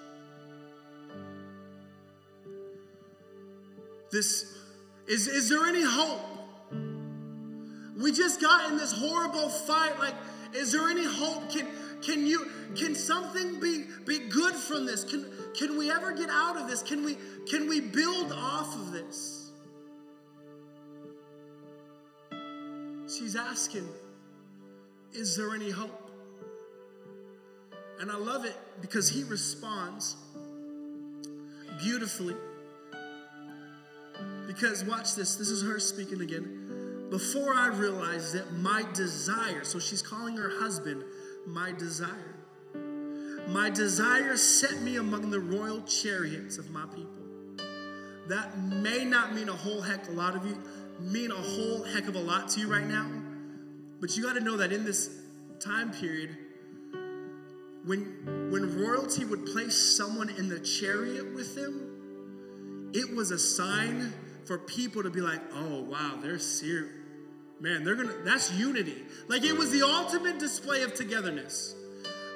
This 4.13 4.55
is 5.09 5.27
is 5.27 5.49
there 5.49 5.65
any 5.65 5.83
hope? 5.83 6.21
We 7.99 8.13
just 8.13 8.41
got 8.41 8.71
in 8.71 8.77
this 8.77 8.93
horrible 8.93 9.49
fight. 9.49 9.99
Like, 9.99 10.15
is 10.55 10.73
there 10.73 10.89
any 10.89 11.07
hope? 11.07 11.51
Can 11.51 11.67
can 12.03 12.27
you 12.27 12.47
can 12.77 12.95
something 12.95 13.59
be 13.59 13.85
be 14.07 14.29
good 14.29 14.55
from 14.55 14.85
this? 14.85 15.03
Can 15.05 15.25
can 15.57 15.79
we 15.79 15.91
ever 15.91 16.13
get 16.13 16.29
out 16.31 16.59
of 16.59 16.69
this? 16.69 16.83
Can 16.83 17.05
we 17.05 17.17
can 17.49 17.69
we 17.69 17.81
build 17.81 18.33
off 18.33 18.77
of 18.77 18.93
this? 18.93 19.51
She's 23.09 23.37
asking, 23.37 23.89
is 25.13 25.37
there 25.37 25.55
any 25.55 25.71
hope? 25.71 26.11
And 28.01 28.11
I 28.11 28.17
love 28.17 28.45
it 28.45 28.57
because 28.81 29.09
he 29.09 29.23
responds 29.25 30.17
beautifully. 31.79 32.35
Because 34.47 34.84
watch 34.84 35.14
this, 35.14 35.36
this 35.36 35.49
is 35.49 35.62
her 35.62 35.78
speaking 35.78 36.20
again. 36.20 37.09
Before 37.11 37.53
I 37.55 37.68
realized 37.68 38.34
that 38.34 38.53
my 38.55 38.84
desire, 38.95 39.64
so 39.64 39.78
she's 39.78 40.03
calling 40.03 40.36
her 40.36 40.51
husband 40.61 41.05
my 41.47 41.72
desire. 41.72 42.36
My 43.49 43.70
desire 43.70 44.36
set 44.36 44.80
me 44.82 44.97
among 44.97 45.30
the 45.30 45.40
royal 45.40 45.82
chariots 45.82 46.59
of 46.59 46.70
my 46.70 46.86
people. 46.86 47.09
That 48.28 48.57
may 48.59 49.05
not 49.05 49.34
mean 49.34 49.49
a 49.49 49.53
whole 49.53 49.80
heck 49.80 50.09
a 50.09 50.12
lot 50.12 50.36
of 50.36 50.47
you, 50.47 50.57
mean 51.01 51.30
a 51.30 51.34
whole 51.34 51.82
heck 51.82 52.09
of 52.09 52.14
a 52.14 52.20
lot 52.20 52.49
to 52.51 52.61
you 52.61 52.72
right 52.72 52.86
now. 52.86 53.11
But 54.01 54.16
you 54.16 54.22
got 54.22 54.34
to 54.34 54.40
know 54.40 54.57
that 54.57 54.72
in 54.72 54.84
this 54.84 55.11
time 55.61 55.93
period, 55.93 56.36
when, 57.84 58.51
when 58.51 58.80
royalty 58.80 59.24
would 59.24 59.47
place 59.47 59.76
someone 59.97 60.28
in 60.30 60.49
the 60.49 60.61
chariot 60.61 61.34
with 61.34 61.55
them, 61.55 62.90
it 62.95 63.14
was 63.14 63.30
a 63.30 63.38
sign 63.38 64.12
for 64.45 64.59
people 64.59 65.03
to 65.03 65.11
be 65.11 65.20
like, 65.20 65.40
oh, 65.55 65.82
wow, 65.82 66.18
they're 66.20 66.38
serious. 66.38 66.93
Man, 67.61 67.84
they're 67.84 67.95
gonna, 67.95 68.12
that's 68.24 68.53
unity. 68.53 68.97
Like 69.28 69.45
it 69.45 69.57
was 69.57 69.70
the 69.70 69.82
ultimate 69.82 70.40
display 70.40 70.82
of 70.82 70.95
togetherness, 70.95 71.76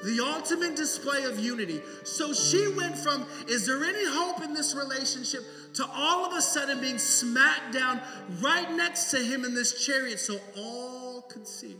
the 0.04 0.24
ultimate 0.24 0.76
display 0.76 1.24
of 1.24 1.40
unity. 1.40 1.80
So 2.04 2.32
she 2.32 2.72
went 2.76 2.96
from, 2.96 3.26
is 3.48 3.66
there 3.66 3.82
any 3.82 4.06
hope 4.06 4.44
in 4.44 4.54
this 4.54 4.76
relationship, 4.76 5.42
to 5.74 5.86
all 5.92 6.24
of 6.24 6.32
a 6.32 6.40
sudden 6.40 6.80
being 6.80 6.98
smacked 6.98 7.72
down 7.72 8.00
right 8.40 8.70
next 8.72 9.10
to 9.10 9.18
him 9.18 9.44
in 9.44 9.52
this 9.52 9.84
chariot 9.84 10.20
so 10.20 10.38
all 10.56 11.22
could 11.22 11.46
see. 11.46 11.76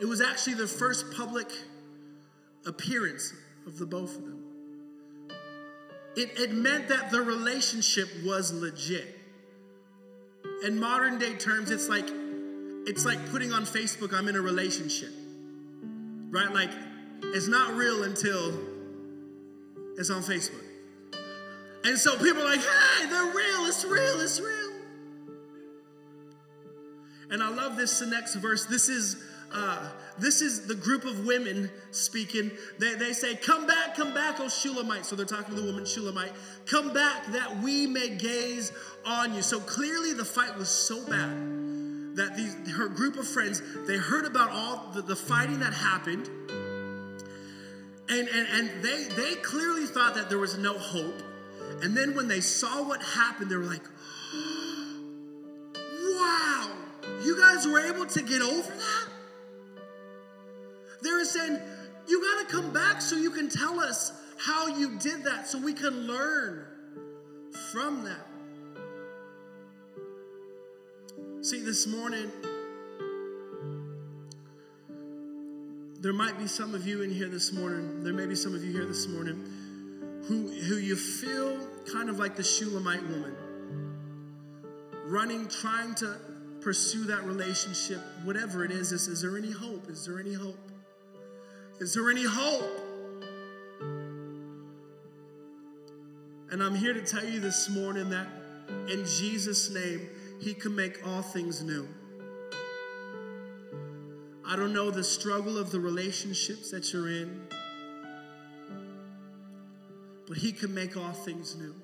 It 0.00 0.04
was 0.04 0.20
actually 0.20 0.54
the 0.54 0.68
first 0.68 1.06
public 1.16 1.48
appearance 2.66 3.34
of 3.66 3.78
the 3.78 3.86
both 3.86 4.16
of 4.16 4.24
them. 4.24 4.49
It, 6.16 6.38
it 6.38 6.52
meant 6.52 6.88
that 6.88 7.10
the 7.10 7.22
relationship 7.22 8.08
was 8.24 8.52
legit. 8.52 9.16
In 10.64 10.78
modern 10.78 11.18
day 11.18 11.34
terms, 11.34 11.70
it's 11.70 11.88
like 11.88 12.08
it's 12.86 13.04
like 13.04 13.30
putting 13.30 13.52
on 13.52 13.62
Facebook, 13.62 14.12
I'm 14.12 14.28
in 14.28 14.36
a 14.36 14.40
relationship. 14.40 15.10
Right? 16.30 16.52
Like 16.52 16.70
it's 17.22 17.48
not 17.48 17.74
real 17.74 18.02
until 18.02 18.58
it's 19.96 20.10
on 20.10 20.22
Facebook. 20.22 20.64
And 21.84 21.98
so 21.98 22.16
people 22.18 22.42
are 22.42 22.46
like, 22.46 22.60
hey, 22.60 23.06
they're 23.08 23.32
real, 23.32 23.66
it's 23.66 23.84
real, 23.84 24.20
it's 24.20 24.40
real. 24.40 24.72
And 27.30 27.42
I 27.42 27.48
love 27.48 27.76
this 27.76 28.02
next 28.02 28.34
verse. 28.34 28.66
This 28.66 28.88
is 28.88 29.22
uh, 29.52 29.90
this 30.18 30.42
is 30.42 30.66
the 30.66 30.74
group 30.74 31.04
of 31.04 31.26
women 31.26 31.70
speaking. 31.90 32.50
They, 32.78 32.94
they 32.94 33.12
say, 33.12 33.34
Come 33.34 33.66
back, 33.66 33.96
come 33.96 34.14
back, 34.14 34.38
O 34.38 34.48
Shulamite. 34.48 35.04
So 35.04 35.16
they're 35.16 35.26
talking 35.26 35.54
to 35.54 35.60
the 35.60 35.66
woman 35.66 35.84
Shulamite. 35.84 36.32
Come 36.66 36.92
back 36.92 37.26
that 37.28 37.60
we 37.62 37.86
may 37.86 38.10
gaze 38.10 38.72
on 39.04 39.34
you. 39.34 39.42
So 39.42 39.58
clearly 39.58 40.12
the 40.12 40.24
fight 40.24 40.56
was 40.56 40.68
so 40.68 41.04
bad 41.06 41.60
that 42.16 42.36
these, 42.36 42.54
her 42.76 42.88
group 42.88 43.16
of 43.16 43.26
friends, 43.26 43.62
they 43.86 43.96
heard 43.96 44.24
about 44.24 44.50
all 44.50 44.90
the, 44.92 45.02
the 45.02 45.16
fighting 45.16 45.60
that 45.60 45.72
happened. 45.72 46.28
And, 48.08 48.28
and, 48.28 48.48
and 48.52 48.84
they, 48.84 49.04
they 49.04 49.34
clearly 49.36 49.86
thought 49.86 50.14
that 50.16 50.28
there 50.28 50.38
was 50.38 50.58
no 50.58 50.76
hope. 50.76 51.22
And 51.82 51.96
then 51.96 52.14
when 52.14 52.28
they 52.28 52.40
saw 52.40 52.82
what 52.82 53.02
happened, 53.02 53.50
they 53.50 53.56
were 53.56 53.64
like, 53.64 53.82
wow, 55.74 56.70
you 57.22 57.38
guys 57.38 57.66
were 57.66 57.80
able 57.80 58.06
to 58.06 58.22
get 58.22 58.42
over 58.42 58.70
that? 58.70 59.09
They're 61.02 61.24
saying, 61.24 61.58
You 62.06 62.22
got 62.22 62.48
to 62.48 62.54
come 62.54 62.72
back 62.72 63.00
so 63.00 63.16
you 63.16 63.30
can 63.30 63.48
tell 63.48 63.80
us 63.80 64.12
how 64.38 64.68
you 64.68 64.98
did 64.98 65.24
that, 65.24 65.46
so 65.46 65.58
we 65.58 65.74
can 65.74 66.06
learn 66.06 66.64
from 67.72 68.04
that. 68.04 68.26
See, 71.42 71.62
this 71.62 71.86
morning, 71.86 72.30
there 76.00 76.12
might 76.12 76.38
be 76.38 76.46
some 76.46 76.74
of 76.74 76.86
you 76.86 77.02
in 77.02 77.10
here 77.10 77.28
this 77.28 77.52
morning, 77.52 78.02
there 78.02 78.12
may 78.12 78.26
be 78.26 78.34
some 78.34 78.54
of 78.54 78.64
you 78.64 78.72
here 78.72 78.86
this 78.86 79.06
morning 79.08 79.60
who, 80.26 80.48
who 80.48 80.76
you 80.76 80.96
feel 80.96 81.58
kind 81.92 82.08
of 82.08 82.18
like 82.18 82.36
the 82.36 82.44
Shulamite 82.44 83.02
woman, 83.02 83.34
running, 85.06 85.48
trying 85.48 85.94
to 85.96 86.16
pursue 86.60 87.04
that 87.04 87.24
relationship, 87.24 88.00
whatever 88.24 88.64
it 88.64 88.70
is. 88.70 88.92
Is, 88.92 89.08
is 89.08 89.22
there 89.22 89.36
any 89.36 89.50
hope? 89.50 89.88
Is 89.88 90.06
there 90.06 90.20
any 90.20 90.34
hope? 90.34 90.69
Is 91.80 91.94
there 91.94 92.10
any 92.10 92.24
hope? 92.24 92.78
And 96.50 96.62
I'm 96.62 96.74
here 96.74 96.92
to 96.92 97.00
tell 97.00 97.24
you 97.24 97.40
this 97.40 97.70
morning 97.70 98.10
that 98.10 98.26
in 98.90 99.06
Jesus' 99.06 99.70
name, 99.70 100.06
He 100.40 100.52
can 100.52 100.76
make 100.76 101.06
all 101.06 101.22
things 101.22 101.62
new. 101.62 101.88
I 104.46 104.56
don't 104.56 104.74
know 104.74 104.90
the 104.90 105.02
struggle 105.02 105.56
of 105.56 105.70
the 105.70 105.80
relationships 105.80 106.70
that 106.70 106.92
you're 106.92 107.08
in, 107.08 107.40
but 110.28 110.36
He 110.36 110.52
can 110.52 110.74
make 110.74 110.98
all 110.98 111.12
things 111.12 111.56
new. 111.56 111.74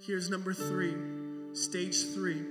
Here's 0.00 0.30
number 0.30 0.54
three, 0.54 0.94
stage 1.52 2.14
three 2.14 2.42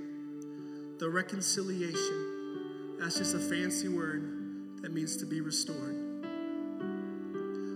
the 0.98 1.10
reconciliation. 1.10 2.96
That's 3.00 3.18
just 3.18 3.34
a 3.34 3.40
fancy 3.40 3.88
word 3.88 4.33
that 4.84 4.92
means 4.92 5.16
to 5.16 5.24
be 5.24 5.40
restored. 5.40 5.96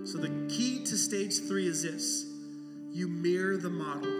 So 0.04 0.18
the 0.18 0.28
key 0.50 0.84
to 0.84 0.98
stage 0.98 1.38
three 1.38 1.66
is 1.66 1.82
this 1.82 2.26
you 2.92 3.08
mirror 3.08 3.56
the 3.56 3.70
model. 3.70 4.10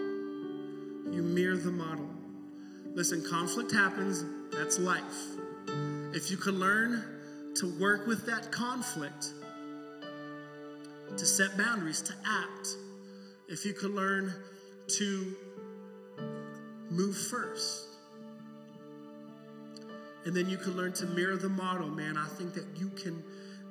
You 1.14 1.22
mirror 1.22 1.59
the 1.59 1.70
model. 1.70 2.09
Listen, 2.95 3.22
conflict 3.28 3.72
happens, 3.72 4.24
that's 4.53 4.78
life. 4.78 5.03
If 6.14 6.30
you 6.30 6.39
can 6.39 6.59
learn 6.59 7.05
to 7.57 7.78
work 7.78 8.07
with 8.07 8.24
that 8.24 8.51
conflict, 8.51 9.34
to 11.14 11.26
set 11.26 11.59
boundaries, 11.59 12.01
to 12.01 12.14
act, 12.26 12.68
if 13.49 13.66
you 13.66 13.74
can 13.74 13.95
learn 13.95 14.32
to 14.97 15.36
move 16.89 17.18
first, 17.18 17.97
and 20.29 20.37
then 20.37 20.47
you 20.47 20.59
can 20.59 20.76
learn 20.76 20.93
to 20.93 21.07
mirror 21.07 21.39
the 21.39 21.49
model, 21.49 21.89
man. 21.89 22.18
I 22.18 22.26
think 22.26 22.53
that 22.53 22.66
you 22.76 22.91
can 22.91 23.24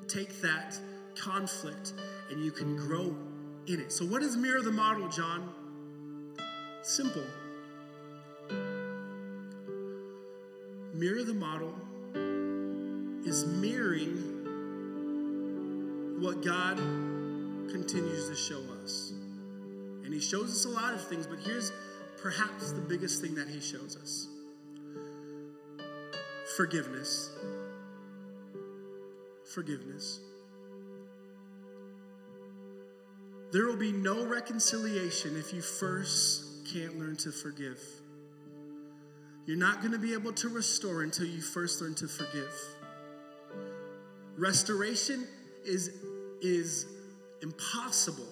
take 0.08 0.41
that 0.41 0.76
conflict 1.16 1.93
and 2.32 2.43
you 2.43 2.49
can 2.49 2.76
grow 2.76 3.16
in 3.68 3.80
it. 3.80 3.91
So, 3.91 4.03
what 4.05 4.24
is 4.24 4.36
mirror 4.36 4.64
the 4.64 4.72
model, 4.72 5.08
John? 5.08 5.53
Simple. 6.82 7.24
Mirror 10.95 11.26
the 11.26 11.36
model 11.36 11.76
is 13.24 13.45
mirroring 13.45 14.18
what 16.20 16.43
God 16.43 16.78
continues 17.70 18.30
to 18.30 18.36
show 18.36 18.64
us. 18.82 19.14
And 20.03 20.12
He 20.12 20.20
shows 20.20 20.49
us 20.49 20.66
a 20.66 20.70
lot 20.70 20.95
of 20.95 21.08
things, 21.08 21.28
but 21.28 21.38
here's 21.38 21.72
perhaps 22.20 22.72
the 22.72 22.82
biggest 22.82 23.22
thing 23.22 23.36
that 23.36 23.47
He 23.47 23.60
shows 23.60 23.95
us 24.01 24.28
forgiveness. 26.58 27.30
Forgiveness. 29.53 30.20
There 33.51 33.68
will 33.68 33.78
be 33.78 33.91
no 33.91 34.26
reconciliation 34.26 35.38
if 35.38 35.53
you 35.53 35.62
first 35.62 36.66
can't 36.74 36.99
learn 36.99 37.16
to 37.18 37.32
forgive. 37.32 37.80
You're 39.45 39.55
not 39.55 39.80
going 39.80 39.93
to 39.93 39.99
be 39.99 40.14
able 40.14 40.34
to 40.34 40.49
restore 40.49 41.03
until 41.03 41.28
you 41.28 41.41
first 41.41 41.80
learn 41.80 41.95
to 41.95 42.08
forgive. 42.08 42.51
Restoration 44.36 45.28
is, 45.64 45.91
is 46.41 46.88
impossible 47.41 48.28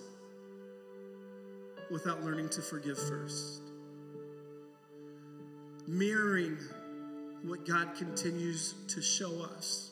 without 1.92 2.24
learning 2.24 2.50
to 2.50 2.62
forgive 2.62 2.98
first. 2.98 3.62
Mirroring 5.88 6.58
what 7.48 7.66
God 7.66 7.96
continues 7.96 8.74
to 8.90 9.02
show 9.02 9.44
us. 9.44 9.92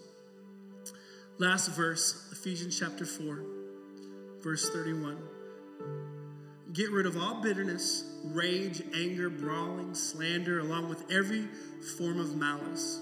Last 1.37 1.69
verse, 1.69 2.29
Ephesians 2.31 2.79
chapter 2.79 3.05
4, 3.05 3.43
verse 4.41 4.69
31. 4.69 5.17
Get 6.73 6.91
rid 6.91 7.05
of 7.05 7.17
all 7.17 7.41
bitterness, 7.41 8.03
rage, 8.25 8.81
anger, 8.95 9.29
brawling, 9.29 9.93
slander, 9.93 10.59
along 10.59 10.89
with 10.89 11.11
every 11.11 11.47
form 11.97 12.19
of 12.19 12.35
malice. 12.35 12.99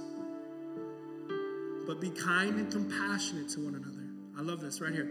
But 1.87 2.01
be 2.01 2.09
kind 2.09 2.55
and 2.55 2.71
compassionate 2.71 3.49
to 3.49 3.61
one 3.61 3.75
another. 3.75 4.07
I 4.37 4.41
love 4.41 4.61
this 4.61 4.81
right 4.81 4.93
here. 4.93 5.09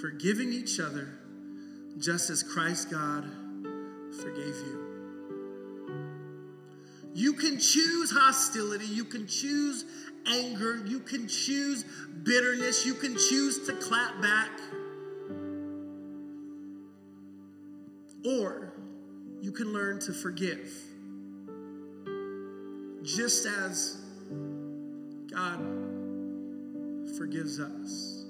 Forgiving 0.00 0.52
each 0.52 0.80
other, 0.80 1.08
just 1.98 2.30
as 2.30 2.42
Christ 2.42 2.90
God 2.90 3.24
forgave 4.20 4.56
you. 4.56 4.91
You 7.14 7.34
can 7.34 7.58
choose 7.58 8.10
hostility, 8.10 8.86
you 8.86 9.04
can 9.04 9.26
choose 9.26 9.84
anger, 10.26 10.82
you 10.86 11.00
can 11.00 11.28
choose 11.28 11.84
bitterness, 12.22 12.86
you 12.86 12.94
can 12.94 13.14
choose 13.14 13.66
to 13.66 13.74
clap 13.74 14.22
back. 14.22 14.50
Or 18.24 18.72
you 19.40 19.52
can 19.52 19.72
learn 19.72 19.98
to 20.00 20.12
forgive. 20.12 20.72
Just 23.02 23.46
as 23.46 23.98
God 25.30 25.58
forgives 27.18 27.58
us. 27.58 28.24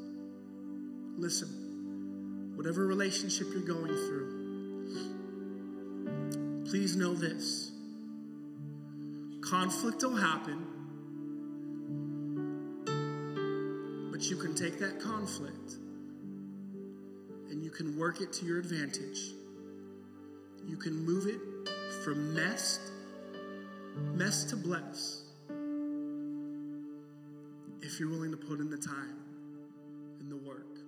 Listen, 1.18 2.52
whatever 2.56 2.86
relationship 2.86 3.48
you're 3.52 3.60
going 3.60 3.94
through, 3.94 4.40
please 6.64 6.96
know 6.96 7.14
this 7.14 7.71
conflict 9.52 10.02
will 10.02 10.16
happen, 10.16 10.64
but 14.10 14.22
you 14.30 14.36
can 14.36 14.54
take 14.54 14.78
that 14.78 14.98
conflict 14.98 15.74
and 17.50 17.62
you 17.62 17.70
can 17.70 17.98
work 17.98 18.22
it 18.22 18.32
to 18.32 18.46
your 18.46 18.58
advantage. 18.58 19.34
You 20.66 20.78
can 20.78 21.04
move 21.04 21.26
it 21.26 21.68
from 22.02 22.34
mess, 22.34 22.80
mess 24.14 24.44
to 24.44 24.56
bless 24.56 25.24
if 27.82 28.00
you're 28.00 28.08
willing 28.08 28.30
to 28.30 28.38
put 28.38 28.58
in 28.58 28.70
the 28.70 28.78
time 28.78 29.18
and 30.18 30.32
the 30.32 30.36
work. 30.38 30.78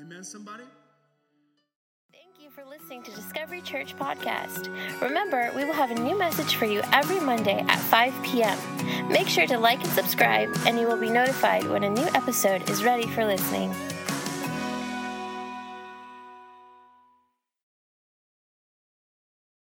Amen, 0.00 0.24
somebody? 0.24 0.64
For 2.56 2.64
listening 2.70 3.02
to 3.02 3.10
Discovery 3.10 3.60
Church 3.60 3.94
Podcast. 3.98 4.70
Remember, 5.02 5.52
we 5.54 5.66
will 5.66 5.74
have 5.74 5.90
a 5.90 5.94
new 5.94 6.18
message 6.18 6.54
for 6.54 6.64
you 6.64 6.80
every 6.90 7.20
Monday 7.20 7.62
at 7.68 7.78
5 7.78 8.14
p.m. 8.22 8.58
Make 9.10 9.28
sure 9.28 9.46
to 9.46 9.58
like 9.58 9.84
and 9.84 9.92
subscribe, 9.92 10.56
and 10.64 10.80
you 10.80 10.86
will 10.86 10.98
be 10.98 11.10
notified 11.10 11.64
when 11.64 11.84
a 11.84 11.90
new 11.90 12.06
episode 12.14 12.70
is 12.70 12.82
ready 12.82 13.06
for 13.08 13.26
listening. 13.26 13.74